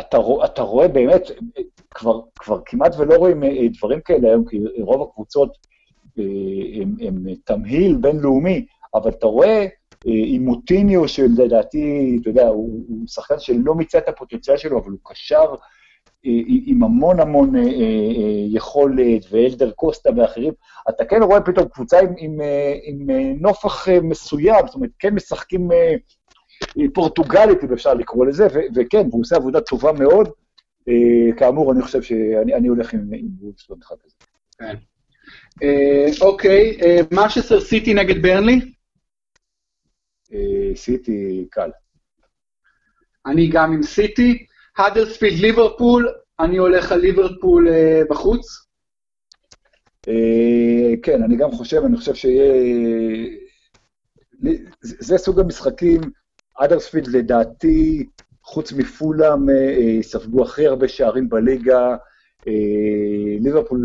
[0.00, 1.30] אתה, אתה רואה באמת,
[1.94, 5.56] כבר, כבר כמעט ולא רואים אה, דברים כאלה היום, כי רוב הקבוצות
[6.18, 6.24] אה,
[6.82, 9.66] הם, הם תמהיל בינלאומי, אבל אתה רואה
[10.06, 14.90] אה, עם מוטיניו, שלדעתי, אתה יודע, הוא, הוא שחקן שלא מיצה את הפוטנציאל שלו, אבל
[14.90, 15.54] הוא קשר
[16.66, 17.52] עם המון המון
[18.48, 20.52] יכולת, ואלדר קוסטה ואחרים,
[20.88, 22.40] אתה כן רואה פתאום קבוצה עם, עם,
[22.84, 23.06] עם
[23.40, 25.68] נופח מסוים, זאת אומרת, כן משחקים
[26.94, 30.28] פורטוגלית, אם אפשר לקרוא לזה, וכן, והוא עושה עבודה טובה מאוד.
[30.88, 33.08] אה, כאמור, אני חושב שאני הולך עם
[33.40, 34.14] וולפס במשחק הזה.
[34.58, 34.76] כן.
[35.62, 38.60] אה, אוקיי, אה, סיטי נגד ברנלי?
[40.74, 41.70] סיטי קל.
[43.26, 44.46] אני גם עם סיטי.
[44.76, 46.08] האדרספילד ליברפול,
[46.40, 47.68] אני הולך על ליברפול
[48.10, 48.66] בחוץ.
[51.02, 52.52] כן, אני גם חושב, אני חושב שיהיה...
[54.80, 56.00] זה סוג המשחקים
[56.58, 58.06] אדרספילד לדעתי,
[58.42, 61.96] חוץ מפולאם, אה, ספגו הכי הרבה שערים בליגה.
[62.48, 62.52] אה,
[63.40, 63.80] ליברפול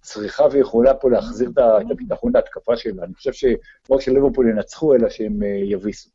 [0.00, 3.04] צריכה ויכולה פה להחזיר את הביטחון להתקפה שלה.
[3.04, 3.56] אני חושב שלא
[3.90, 6.10] רק שליברפול ינצחו, אלא שהם אה, יביסו.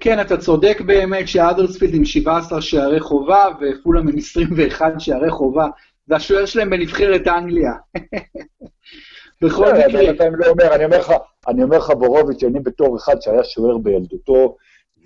[0.00, 5.66] כן, אתה צודק באמת שאדרספילד עם 17 שערי חובה, ופולאם עם 21 שערי חובה.
[6.06, 7.72] זה השוער שלהם בנבחרת אנגליה.
[9.42, 10.02] בכל לא, מקרה.
[10.32, 10.54] לא
[11.48, 14.56] אני אומר לך, בורוביץ', אני בתור אחד שהיה שוער בילדותו,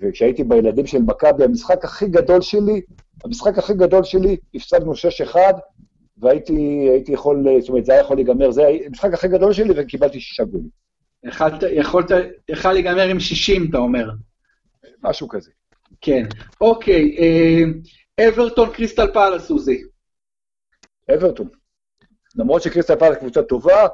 [0.01, 2.81] וכשהייתי בילדים של מכבי, המשחק הכי גדול שלי,
[3.25, 4.93] המשחק הכי גדול שלי, הפסדנו
[5.33, 5.35] 6-1,
[6.17, 10.19] והייתי יכול, זאת אומרת, זה היה יכול להיגמר, זה היה המשחק הכי גדול שלי, וקיבלתי
[10.19, 10.69] שישה גולים.
[11.71, 12.09] יכולת,
[12.49, 14.09] יכול להיגמר עם 60, אתה אומר.
[15.03, 15.51] משהו כזה.
[16.01, 16.25] כן.
[16.61, 19.83] אוקיי, אה, אברטון קריסטל פאלאס, עוזי.
[21.15, 21.47] אברטון.
[22.35, 23.87] למרות שקריסטל פאלאס קבוצה טובה,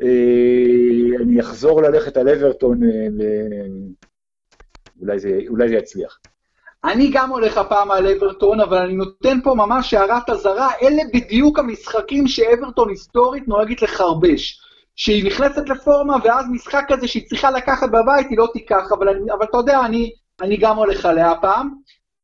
[0.00, 2.80] אני אחזור ללכת על אברטון,
[4.98, 5.38] ואולי זה,
[5.68, 6.18] זה יצליח.
[6.84, 11.58] אני גם הולך הפעם על אברטון, אבל אני נותן פה ממש הערת אזהרה, אלה בדיוק
[11.58, 14.60] המשחקים שאברטון היסטורית נוהגת לחרבש.
[14.96, 19.32] שהיא נכנסת לפורמה, ואז משחק כזה שהיא צריכה לקחת בבית, היא לא תיקח, אבל, אני,
[19.32, 21.70] אבל אתה יודע, אני, אני גם הולך עליה הפעם,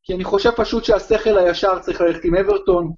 [0.03, 2.93] כי אני חושב פשוט שהשכל הישר צריך ללכת עם אברטון.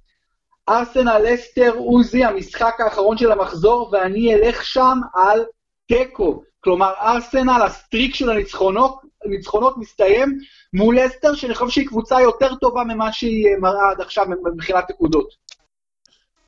[0.69, 5.45] ארסנל לסטר עוזי, המשחק האחרון של המחזור, ואני אלך שם על
[5.87, 6.43] תיקו.
[6.59, 10.37] כלומר, ארסנל, ה streak של הניצחונות, הניצחונות מסתיים
[10.73, 15.33] מול לסטר, שאני חושב שהיא קבוצה יותר טובה ממה שהיא מראה עד עכשיו מבחינת נקודות.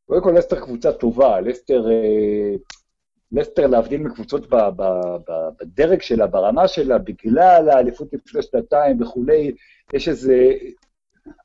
[0.05, 1.41] קודם כל, לסטר קבוצה טובה.
[1.41, 2.55] לסטר, אה,
[3.31, 4.83] לסטר להבדיל מקבוצות ב, ב,
[5.27, 9.55] ב, בדרג שלה, ברמה שלה, בגלל האליפות לפני שנתיים וכולי,
[9.93, 10.51] יש איזה...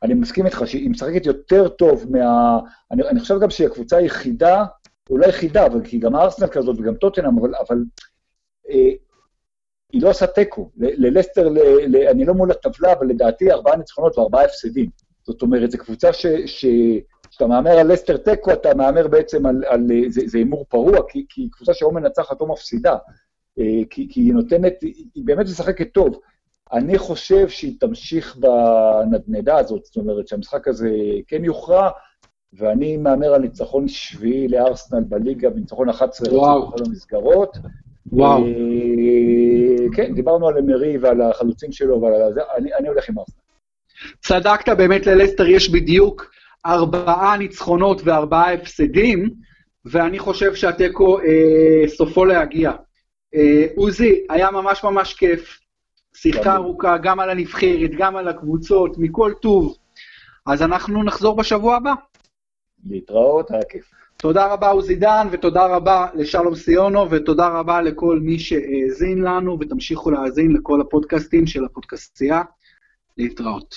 [0.02, 2.58] אני מסכים איתך שהיא משחקת יותר טוב מה...
[2.90, 4.64] אני, אני חושב גם שהיא הקבוצה היחידה,
[5.10, 7.84] אולי היחידה, אבל כי גם ארסנל כזאת וגם טוטנאם, אבל, אבל
[8.70, 8.90] אה,
[9.92, 10.70] היא לא עושה תיקו.
[10.76, 14.90] ללסטר, ל, ל, אני לא מול הטבלה, אבל לדעתי ארבעה ניצחונות וארבעה הפסדים.
[15.22, 16.26] זאת אומרת, זו קבוצה ש...
[16.46, 16.66] ש
[17.30, 21.48] כשאתה מהמר על לסטר תיקו, אתה מהמר בעצם על, על זה הימור פרוע, כי, כי
[21.50, 22.96] קבוצה שאו מנצחת או מפסידה,
[23.58, 26.20] אה, כי, כי היא נותנת, היא באמת משחקת טוב.
[26.72, 30.90] אני חושב שהיא תמשיך בנדנדה הזאת, זאת אומרת שהמשחק הזה
[31.26, 31.90] כן יוכרע,
[32.52, 37.56] ואני מהמר על ניצחון שביעי לארסנל בליגה, וניצחון 11 רצוף בכל המסגרות.
[38.12, 38.44] וואו.
[38.44, 43.34] אה, כן, דיברנו על אמרי ועל החלוצים שלו, ועל זה, אני, אני הולך עם ארסנל.
[44.20, 46.30] צדקת, באמת ללסטר יש בדיוק
[46.66, 49.30] ארבעה ניצחונות וארבעה הפסדים,
[49.84, 52.72] ואני חושב שהתיקו אה, סופו להגיע.
[53.34, 55.59] אה, עוזי, היה ממש ממש כיף.
[56.14, 59.76] שיחה ארוכה גם על הנבחרת, גם על הקבוצות, מכל טוב.
[60.46, 61.92] אז אנחנו נחזור בשבוע הבא.
[62.86, 63.90] להתראות, היה כיף.
[64.16, 70.10] תודה רבה עוזי דן, ותודה רבה לשלום סיונו, ותודה רבה לכל מי שהאזין לנו, ותמשיכו
[70.10, 72.42] להאזין לכל הפודקאסטים של הפודקאסטייה.
[73.18, 73.74] להתראות.